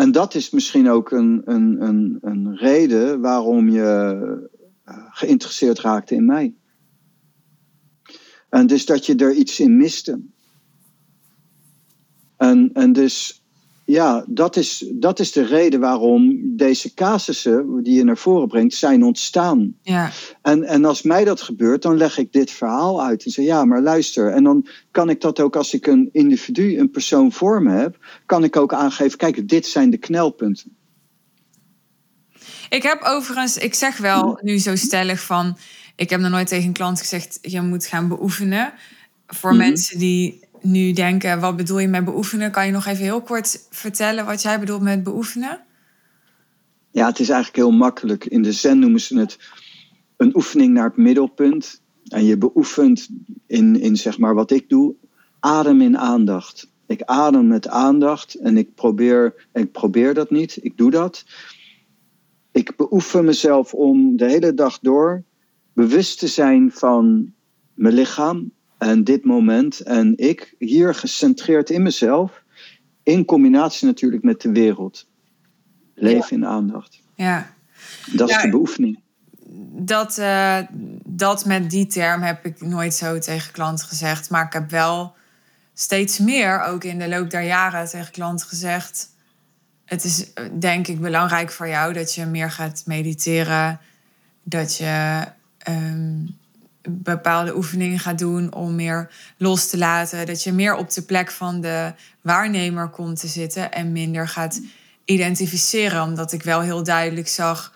En 0.00 0.12
dat 0.12 0.34
is 0.34 0.50
misschien 0.50 0.88
ook 0.88 1.10
een, 1.10 1.42
een, 1.44 1.82
een, 1.82 2.18
een 2.20 2.56
reden 2.56 3.20
waarom 3.20 3.68
je 3.68 4.50
eh, 4.84 5.06
geïnteresseerd 5.10 5.78
raakte 5.78 6.14
in 6.14 6.24
mij. 6.24 6.54
En 8.48 8.66
dus 8.66 8.86
dat 8.86 9.06
je 9.06 9.16
er 9.16 9.32
iets 9.32 9.60
in 9.60 9.76
miste. 9.76 10.20
En, 12.36 12.70
en 12.72 12.92
dus 12.92 13.39
ja, 13.90 14.24
dat 14.28 14.56
is, 14.56 14.84
dat 14.92 15.18
is 15.18 15.32
de 15.32 15.44
reden 15.44 15.80
waarom 15.80 16.40
deze 16.56 16.94
casussen 16.94 17.82
die 17.82 17.94
je 17.94 18.04
naar 18.04 18.16
voren 18.16 18.48
brengt, 18.48 18.74
zijn 18.74 19.02
ontstaan. 19.04 19.74
Ja. 19.82 20.10
En, 20.42 20.64
en 20.64 20.84
als 20.84 21.02
mij 21.02 21.24
dat 21.24 21.40
gebeurt, 21.40 21.82
dan 21.82 21.96
leg 21.96 22.18
ik 22.18 22.32
dit 22.32 22.50
verhaal 22.50 23.02
uit. 23.02 23.24
En 23.24 23.30
zeg 23.30 23.44
ja, 23.44 23.64
maar 23.64 23.82
luister. 23.82 24.32
En 24.32 24.44
dan 24.44 24.66
kan 24.90 25.10
ik 25.10 25.20
dat 25.20 25.40
ook 25.40 25.56
als 25.56 25.74
ik 25.74 25.86
een 25.86 26.08
individu, 26.12 26.78
een 26.78 26.90
persoon 26.90 27.32
voor 27.32 27.62
me 27.62 27.70
heb, 27.72 27.96
kan 28.26 28.44
ik 28.44 28.56
ook 28.56 28.72
aangeven, 28.72 29.18
kijk, 29.18 29.48
dit 29.48 29.66
zijn 29.66 29.90
de 29.90 29.98
knelpunten. 29.98 30.76
Ik 32.68 32.82
heb 32.82 33.02
overigens, 33.02 33.56
ik 33.56 33.74
zeg 33.74 33.96
wel 33.96 34.38
nu 34.42 34.58
zo 34.58 34.76
stellig 34.76 35.20
van, 35.20 35.56
ik 35.96 36.10
heb 36.10 36.20
nog 36.20 36.30
nooit 36.30 36.48
tegen 36.48 36.66
een 36.66 36.72
klant 36.72 37.00
gezegd, 37.00 37.38
je 37.42 37.60
moet 37.60 37.86
gaan 37.86 38.08
beoefenen. 38.08 38.72
Voor 39.26 39.50
mhm. 39.50 39.58
mensen 39.58 39.98
die 39.98 40.48
nu 40.62 40.92
denken, 40.92 41.40
wat 41.40 41.56
bedoel 41.56 41.78
je 41.78 41.88
met 41.88 42.04
beoefenen? 42.04 42.50
Kan 42.50 42.66
je 42.66 42.72
nog 42.72 42.86
even 42.86 43.04
heel 43.04 43.22
kort 43.22 43.66
vertellen 43.70 44.26
wat 44.26 44.42
jij 44.42 44.60
bedoelt 44.60 44.80
met 44.82 45.02
beoefenen? 45.02 45.60
Ja, 46.90 47.06
het 47.06 47.18
is 47.18 47.28
eigenlijk 47.28 47.56
heel 47.56 47.76
makkelijk. 47.76 48.24
In 48.24 48.42
de 48.42 48.52
zen 48.52 48.78
noemen 48.78 49.00
ze 49.00 49.18
het 49.18 49.38
een 50.16 50.36
oefening 50.36 50.72
naar 50.72 50.84
het 50.84 50.96
middelpunt. 50.96 51.82
En 52.08 52.24
je 52.24 52.38
beoefent 52.38 53.08
in, 53.46 53.80
in 53.80 53.96
zeg 53.96 54.18
maar 54.18 54.34
wat 54.34 54.50
ik 54.50 54.68
doe, 54.68 54.94
adem 55.40 55.80
in 55.80 55.98
aandacht. 55.98 56.70
Ik 56.86 57.02
adem 57.02 57.46
met 57.46 57.68
aandacht 57.68 58.34
en 58.34 58.56
ik 58.56 58.74
probeer, 58.74 59.46
ik 59.52 59.72
probeer 59.72 60.14
dat 60.14 60.30
niet, 60.30 60.58
ik 60.62 60.76
doe 60.76 60.90
dat. 60.90 61.24
Ik 62.52 62.76
beoefen 62.76 63.24
mezelf 63.24 63.74
om 63.74 64.16
de 64.16 64.24
hele 64.24 64.54
dag 64.54 64.78
door 64.78 65.24
bewust 65.72 66.18
te 66.18 66.26
zijn 66.26 66.72
van 66.72 67.32
mijn 67.74 67.94
lichaam, 67.94 68.52
en 68.80 69.04
dit 69.04 69.24
moment 69.24 69.80
en 69.80 70.12
ik 70.16 70.54
hier 70.58 70.94
gecentreerd 70.94 71.70
in 71.70 71.82
mezelf, 71.82 72.42
in 73.02 73.24
combinatie 73.24 73.86
natuurlijk 73.86 74.22
met 74.22 74.40
de 74.40 74.52
wereld. 74.52 75.06
Leven 75.94 76.36
in 76.36 76.46
aandacht. 76.46 77.00
Ja. 77.14 77.54
Dat 78.12 78.30
is 78.30 78.42
de 78.42 78.48
beoefening. 78.48 79.00
Dat, 79.72 80.18
uh, 80.18 80.58
dat 81.04 81.44
met 81.44 81.70
die 81.70 81.86
term 81.86 82.22
heb 82.22 82.44
ik 82.44 82.60
nooit 82.60 82.94
zo 82.94 83.18
tegen 83.18 83.52
klanten 83.52 83.86
gezegd. 83.86 84.30
Maar 84.30 84.46
ik 84.46 84.52
heb 84.52 84.70
wel 84.70 85.14
steeds 85.74 86.18
meer, 86.18 86.62
ook 86.62 86.84
in 86.84 86.98
de 86.98 87.08
loop 87.08 87.30
der 87.30 87.42
jaren, 87.42 87.88
tegen 87.88 88.12
klanten 88.12 88.46
gezegd. 88.46 89.08
Het 89.84 90.04
is 90.04 90.32
eh, 90.32 90.44
denk 90.58 90.86
ik 90.86 91.00
belangrijk 91.00 91.50
voor 91.50 91.68
jou 91.68 91.92
dat 91.92 92.14
je 92.14 92.26
meer 92.26 92.50
gaat 92.50 92.82
mediteren. 92.86 93.80
Dat 94.42 94.76
je 94.76 95.24
um, 95.68 96.38
bepaalde 96.88 97.56
oefeningen 97.56 97.98
gaat 97.98 98.18
doen 98.18 98.54
om 98.54 98.74
meer 98.74 99.10
los 99.36 99.68
te 99.68 99.78
laten. 99.78 100.26
Dat 100.26 100.42
je 100.42 100.52
meer 100.52 100.74
op 100.74 100.90
de 100.90 101.02
plek 101.02 101.30
van 101.30 101.60
de 101.60 101.92
waarnemer 102.20 102.88
komt 102.88 103.20
te 103.20 103.26
zitten 103.26 103.72
en 103.72 103.92
minder 103.92 104.28
gaat 104.28 104.60
identificeren. 105.04 106.02
Omdat 106.02 106.32
ik 106.32 106.42
wel 106.42 106.60
heel 106.60 106.82
duidelijk 106.82 107.28
zag, 107.28 107.74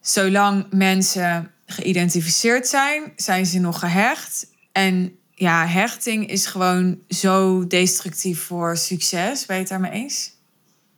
zolang 0.00 0.66
mensen 0.70 1.50
geïdentificeerd 1.66 2.68
zijn, 2.68 3.12
zijn 3.16 3.46
ze 3.46 3.58
nog 3.58 3.78
gehecht. 3.78 4.46
En 4.72 5.18
ja, 5.34 5.66
hechting 5.66 6.28
is 6.28 6.46
gewoon 6.46 6.98
zo 7.08 7.66
destructief 7.66 8.40
voor 8.40 8.76
succes. 8.76 9.46
Ben 9.46 9.56
je 9.56 9.62
het 9.62 9.70
daarmee 9.70 9.90
eens? 9.90 10.33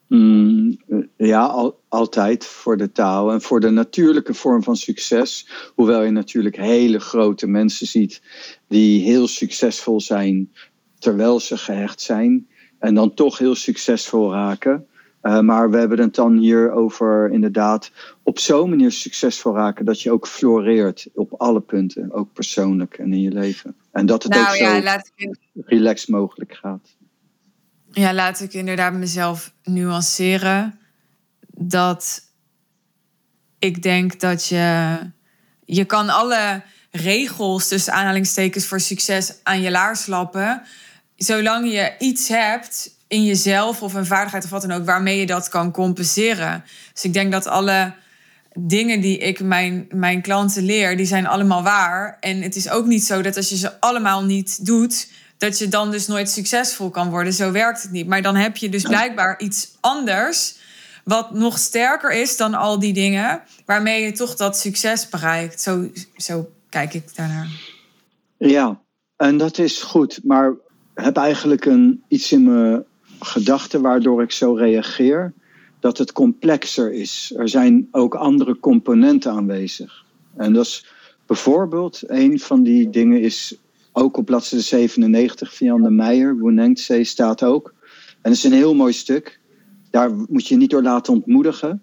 Mm, 0.08 0.78
ja, 1.16 1.44
al, 1.46 1.80
altijd 1.88 2.44
voor 2.44 2.76
de 2.76 2.92
taal 2.92 3.32
en 3.32 3.40
voor 3.40 3.60
de 3.60 3.70
natuurlijke 3.70 4.34
vorm 4.34 4.62
van 4.62 4.76
succes. 4.76 5.48
Hoewel 5.74 6.02
je 6.02 6.10
natuurlijk 6.10 6.56
hele 6.56 7.00
grote 7.00 7.46
mensen 7.46 7.86
ziet 7.86 8.22
die 8.68 9.02
heel 9.02 9.28
succesvol 9.28 10.00
zijn 10.00 10.52
terwijl 10.98 11.40
ze 11.40 11.58
gehecht 11.58 12.00
zijn 12.00 12.46
en 12.78 12.94
dan 12.94 13.14
toch 13.14 13.38
heel 13.38 13.54
succesvol 13.54 14.32
raken. 14.32 14.86
Uh, 15.22 15.40
maar 15.40 15.70
we 15.70 15.78
hebben 15.78 15.98
het 15.98 16.14
dan 16.14 16.36
hier 16.36 16.70
over 16.70 17.30
inderdaad 17.30 17.90
op 18.22 18.38
zo'n 18.38 18.70
manier 18.70 18.92
succesvol 18.92 19.54
raken 19.54 19.84
dat 19.84 20.00
je 20.00 20.10
ook 20.10 20.26
floreert 20.26 21.08
op 21.14 21.32
alle 21.32 21.60
punten, 21.60 22.12
ook 22.12 22.32
persoonlijk 22.32 22.98
en 22.98 23.12
in 23.12 23.20
je 23.20 23.32
leven. 23.32 23.76
En 23.92 24.06
dat 24.06 24.22
het 24.22 24.32
nou, 24.32 24.46
ook 24.48 24.54
ja, 24.54 25.02
zo 25.16 25.32
relaxed 25.54 26.08
mogelijk 26.08 26.54
gaat. 26.54 26.96
Ja, 27.98 28.14
laat 28.14 28.40
ik 28.40 28.52
inderdaad 28.52 28.92
mezelf 28.92 29.52
nuanceren. 29.64 30.78
Dat 31.50 32.22
ik 33.58 33.82
denk 33.82 34.20
dat 34.20 34.46
je. 34.46 34.96
Je 35.64 35.84
kan 35.84 36.08
alle 36.08 36.62
regels, 36.90 37.68
tussen 37.68 37.92
aanhalingstekens 37.92 38.66
voor 38.66 38.80
succes, 38.80 39.34
aan 39.42 39.60
je 39.60 39.70
laars 39.70 40.06
lappen. 40.06 40.62
Zolang 41.16 41.72
je 41.72 41.94
iets 41.98 42.28
hebt 42.28 42.90
in 43.08 43.24
jezelf 43.24 43.82
of 43.82 43.94
een 43.94 44.06
vaardigheid 44.06 44.44
of 44.44 44.50
wat 44.50 44.62
dan 44.62 44.72
ook, 44.72 44.84
waarmee 44.84 45.18
je 45.18 45.26
dat 45.26 45.48
kan 45.48 45.72
compenseren. 45.72 46.64
Dus 46.92 47.04
ik 47.04 47.12
denk 47.12 47.32
dat 47.32 47.46
alle 47.46 47.94
dingen 48.58 49.00
die 49.00 49.18
ik 49.18 49.40
mijn, 49.40 49.86
mijn 49.90 50.22
klanten 50.22 50.62
leer, 50.62 50.96
die 50.96 51.06
zijn 51.06 51.26
allemaal 51.26 51.62
waar. 51.62 52.16
En 52.20 52.42
het 52.42 52.56
is 52.56 52.70
ook 52.70 52.86
niet 52.86 53.04
zo 53.04 53.22
dat 53.22 53.36
als 53.36 53.48
je 53.48 53.56
ze 53.56 53.80
allemaal 53.80 54.24
niet 54.24 54.66
doet, 54.66 55.08
dat 55.38 55.58
je 55.58 55.68
dan 55.68 55.90
dus 55.90 56.06
nooit 56.06 56.30
succesvol 56.30 56.90
kan 56.90 57.10
worden. 57.10 57.32
Zo 57.32 57.52
werkt 57.52 57.82
het 57.82 57.90
niet. 57.90 58.06
Maar 58.06 58.22
dan 58.22 58.34
heb 58.34 58.56
je 58.56 58.68
dus 58.68 58.82
blijkbaar 58.82 59.40
iets 59.40 59.76
anders. 59.80 60.56
Wat 61.04 61.34
nog 61.34 61.58
sterker 61.58 62.12
is 62.12 62.36
dan 62.36 62.54
al 62.54 62.78
die 62.78 62.92
dingen. 62.92 63.42
Waarmee 63.64 64.02
je 64.02 64.12
toch 64.12 64.34
dat 64.34 64.58
succes 64.58 65.08
bereikt. 65.08 65.60
Zo, 65.60 65.90
zo 66.16 66.50
kijk 66.68 66.94
ik 66.94 67.14
daarnaar. 67.16 67.48
Ja, 68.36 68.80
en 69.16 69.36
dat 69.36 69.58
is 69.58 69.82
goed. 69.82 70.20
Maar 70.24 70.54
heb 70.94 71.16
eigenlijk 71.16 71.64
een, 71.64 72.02
iets 72.08 72.32
in 72.32 72.44
mijn 72.44 72.84
gedachten 73.20 73.82
waardoor 73.82 74.22
ik 74.22 74.32
zo 74.32 74.54
reageer. 74.54 75.32
Dat 75.80 75.98
het 75.98 76.12
complexer 76.12 76.92
is. 76.92 77.32
Er 77.36 77.48
zijn 77.48 77.88
ook 77.90 78.14
andere 78.14 78.58
componenten 78.58 79.32
aanwezig. 79.32 80.04
En 80.36 80.52
dat 80.52 80.66
is 80.66 80.86
bijvoorbeeld 81.26 82.02
een 82.06 82.40
van 82.40 82.62
die 82.62 82.90
dingen 82.90 83.20
is 83.20 83.56
ook 83.98 84.16
op 84.16 84.24
bladzijde 84.24 84.64
97 84.64 85.56
van 85.56 85.66
Jan 85.66 85.82
de 85.82 85.90
Meijer, 85.90 86.38
Woenengtzee 86.38 87.04
staat 87.04 87.42
ook. 87.42 87.74
En 88.10 88.30
dat 88.30 88.32
is 88.32 88.44
een 88.44 88.52
heel 88.52 88.74
mooi 88.74 88.92
stuk. 88.92 89.40
Daar 89.90 90.10
moet 90.28 90.46
je 90.46 90.56
niet 90.56 90.70
door 90.70 90.82
laten 90.82 91.12
ontmoedigen, 91.12 91.82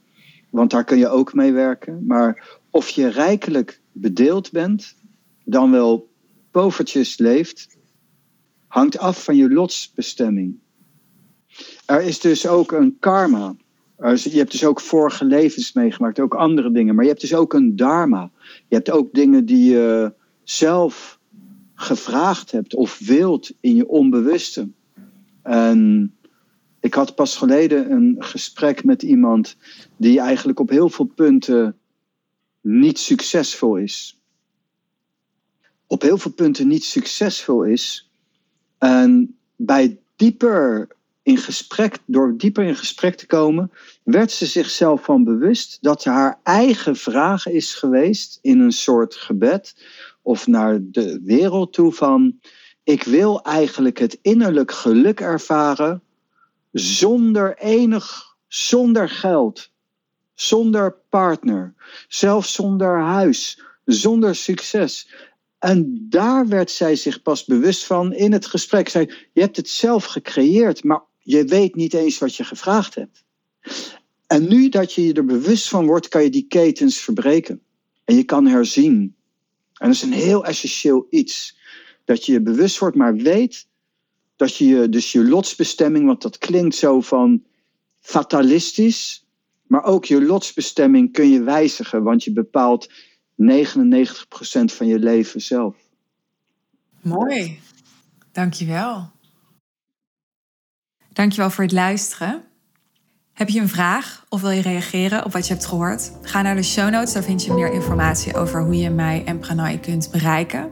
want 0.50 0.72
daar 0.72 0.84
kun 0.84 0.98
je 0.98 1.08
ook 1.08 1.34
mee 1.34 1.52
werken. 1.52 2.04
Maar 2.08 2.60
of 2.70 2.90
je 2.90 3.08
rijkelijk 3.08 3.82
bedeeld 3.92 4.52
bent, 4.52 4.96
dan 5.44 5.72
wel 5.72 6.10
povertjes 6.52 7.18
leeft, 7.18 7.78
hangt 8.68 8.98
af 8.98 9.24
van 9.24 9.36
je 9.36 9.50
lotsbestemming. 9.50 10.56
Er 11.86 12.02
is 12.02 12.20
dus 12.20 12.48
ook 12.48 12.72
een 12.72 12.98
karma. 13.00 13.56
Je 13.98 14.38
hebt 14.38 14.52
dus 14.52 14.66
ook 14.66 14.82
vorige 14.82 15.26
levens 15.26 15.74
meegemaakt, 15.74 16.20
ook 16.20 16.36
andere 16.36 16.72
dingen. 16.72 16.96
Maar 16.96 17.04
je 17.04 17.10
hebt 17.10 17.22
dus 17.22 17.36
ook 17.36 17.54
een 17.54 17.76
dharma. 17.76 18.32
Je 18.68 18.76
hebt 18.76 18.92
ook 18.92 19.14
dingen 19.14 19.46
die 19.46 19.72
je 19.72 20.14
zelf 20.44 21.22
gevraagd 21.84 22.52
hebt 22.52 22.76
of 22.76 23.00
wilt 23.00 23.52
in 23.60 23.76
je 23.76 23.88
onbewuste. 23.88 24.70
En 25.42 26.12
ik 26.80 26.94
had 26.94 27.16
pas 27.16 27.38
geleden 27.38 27.92
een 27.92 28.16
gesprek 28.20 28.84
met 28.84 29.02
iemand 29.02 29.56
die 29.98 30.20
eigenlijk 30.20 30.60
op 30.60 30.70
heel 30.70 30.90
veel 30.90 31.06
punten 31.06 31.78
niet 32.62 33.00
succesvol 33.00 33.78
is. 33.78 34.20
Op 35.88 36.02
heel 36.02 36.18
veel 36.18 36.32
punten 36.32 36.68
niet 36.68 36.84
succesvol 36.84 37.64
is. 37.64 38.10
En 38.78 39.38
bij 39.56 40.00
dieper 40.16 40.88
in 41.24 41.38
gesprek, 41.38 41.98
door 42.06 42.38
dieper 42.38 42.64
in 42.64 42.76
gesprek 42.76 43.16
te 43.16 43.26
komen, 43.26 43.72
werd 44.04 44.32
ze 44.32 44.46
zichzelf 44.46 45.04
van 45.04 45.24
bewust 45.24 45.78
dat 45.82 46.04
haar 46.04 46.40
eigen 46.44 46.96
vraag 46.96 47.48
is 47.48 47.74
geweest 47.74 48.40
in 48.42 48.60
een 48.60 48.72
soort 48.72 49.16
gebed 49.16 49.76
of 50.24 50.48
naar 50.48 50.80
de 50.82 51.22
wereld 51.24 51.74
toe 51.74 51.94
van 51.94 52.40
ik 52.84 53.04
wil 53.04 53.42
eigenlijk 53.42 54.00
het 54.00 54.20
innerlijk 54.22 54.72
geluk 54.72 55.20
ervaren 55.20 56.02
zonder 56.72 57.58
enig, 57.58 58.36
zonder 58.48 59.10
geld, 59.10 59.72
zonder 60.34 60.98
partner, 61.10 61.74
zelfs 62.08 62.54
zonder 62.54 63.00
huis, 63.00 63.62
zonder 63.86 64.36
succes. 64.36 65.10
En 65.60 66.06
daar 66.10 66.48
werd 66.48 66.72
zij 66.72 66.96
zich 66.96 67.22
pas 67.22 67.46
bewust 67.46 67.86
van 67.86 68.14
in 68.14 68.32
het 68.32 68.46
gesprek. 68.46 68.90
Zij, 68.90 69.12
je 69.34 69.42
hebt 69.42 69.58
het 69.58 69.70
zelf 69.70 70.06
gecreëerd, 70.06 70.84
maar 70.84 71.02
je 71.20 71.46
weet 71.46 71.76
niet 71.76 71.94
eens 71.94 72.18
wat 72.18 72.36
je 72.36 72.44
gevraagd 72.44 72.96
hebt. 72.96 73.24
En 74.28 74.48
nu 74.48 74.70
dat 74.70 74.94
je 74.94 75.06
je 75.06 75.14
er 75.14 75.26
bewust 75.26 75.68
van 75.70 75.86
wordt, 75.86 76.08
kan 76.08 76.24
je 76.24 76.30
die 76.30 76.48
ketens 76.48 76.98
verbreken. 76.98 77.62
En 78.04 78.16
je 78.16 78.24
kan 78.24 78.46
herzien. 78.46 79.16
En 79.84 79.90
dat 79.90 79.98
is 79.98 80.02
een 80.02 80.14
heel 80.14 80.46
essentieel 80.46 81.08
iets. 81.10 81.58
Dat 82.06 82.26
je 82.26 82.32
je 82.32 82.42
bewust 82.42 82.80
wordt, 82.80 82.96
maar 82.96 83.16
weet 83.16 83.68
dat 84.36 84.58
je 84.58 84.66
je, 84.66 84.90
dus 84.90 85.12
je 85.12 85.24
lotsbestemming, 85.24 86.06
want 86.06 86.22
dat 86.22 86.38
klinkt 86.38 86.76
zo 86.76 87.02
van 87.02 87.44
fatalistisch, 88.00 89.26
maar 89.68 89.84
ook 89.84 90.06
je 90.06 90.22
lotsbestemming 90.22 91.12
kun 91.12 91.30
je 91.30 91.44
wijzigen, 91.44 92.04
want 92.04 92.24
je 92.24 92.34
bepaalt 92.34 92.90
99% 92.90 92.94
van 94.66 94.88
je 94.88 95.00
leven 95.00 95.42
zelf. 95.42 95.76
Mooi, 97.02 97.60
dankjewel. 98.32 99.12
Dankjewel 101.14 101.50
voor 101.50 101.64
het 101.64 101.74
luisteren. 101.74 102.44
Heb 103.34 103.50
je 103.50 103.60
een 103.60 103.70
vraag 103.70 104.26
of 104.30 104.42
wil 104.42 104.50
je 104.50 104.62
reageren 104.62 105.26
op 105.26 105.32
wat 105.32 105.48
je 105.48 105.54
hebt 105.54 105.66
gehoord? 105.66 106.12
Ga 106.22 106.42
naar 106.42 106.56
de 106.56 106.64
show 106.64 106.90
notes, 106.90 107.14
daar 107.14 107.24
vind 107.24 107.46
je 107.46 107.54
meer 107.54 107.74
informatie 107.74 108.36
over 108.36 108.64
hoe 108.64 108.78
je 108.78 108.90
mij 108.90 109.24
en 109.26 109.40
Pranay 109.40 109.78
kunt 109.78 110.10
bereiken. 110.12 110.70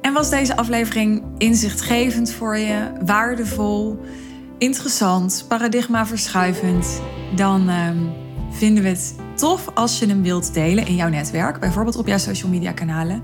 En 0.00 0.12
was 0.12 0.30
deze 0.30 0.56
aflevering 0.56 1.22
inzichtgevend 1.38 2.32
voor 2.32 2.56
je, 2.56 2.92
waardevol, 3.04 3.98
interessant, 4.58 5.44
paradigmaverschuivend? 5.48 7.00
Dan 7.34 7.68
ehm, 7.68 7.98
vinden 8.50 8.82
we 8.82 8.88
het 8.88 9.14
tof 9.34 9.68
als 9.74 9.98
je 9.98 10.06
hem 10.06 10.22
wilt 10.22 10.54
delen 10.54 10.86
in 10.86 10.94
jouw 10.94 11.08
netwerk, 11.08 11.60
bijvoorbeeld 11.60 11.96
op 11.96 12.06
jouw 12.06 12.18
social 12.18 12.50
media 12.50 12.72
kanalen. 12.72 13.22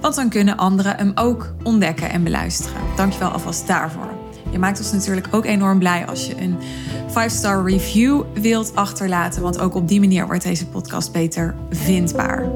Want 0.00 0.14
dan 0.14 0.28
kunnen 0.28 0.56
anderen 0.56 0.96
hem 0.96 1.12
ook 1.14 1.54
ontdekken 1.62 2.10
en 2.10 2.24
beluisteren. 2.24 2.80
Dankjewel 2.96 3.30
alvast 3.30 3.66
daarvoor. 3.66 4.27
Je 4.50 4.58
maakt 4.58 4.78
ons 4.78 4.92
natuurlijk 4.92 5.26
ook 5.30 5.44
enorm 5.44 5.78
blij 5.78 6.06
als 6.06 6.26
je 6.26 6.40
een 6.40 6.56
5-star 7.08 7.70
review 7.70 8.22
wilt 8.34 8.74
achterlaten. 8.74 9.42
Want 9.42 9.58
ook 9.58 9.74
op 9.74 9.88
die 9.88 10.00
manier 10.00 10.26
wordt 10.26 10.42
deze 10.42 10.66
podcast 10.66 11.12
beter 11.12 11.54
vindbaar. 11.70 12.48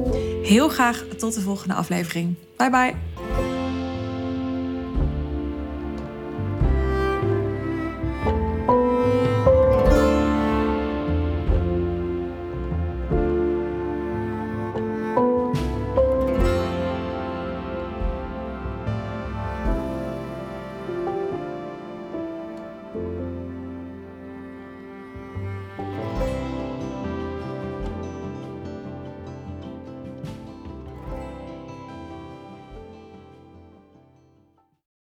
Heel 0.43 0.69
graag 0.69 1.05
tot 1.17 1.33
de 1.33 1.41
volgende 1.41 1.73
aflevering. 1.73 2.35
Bye 2.57 2.69
bye. 2.69 2.93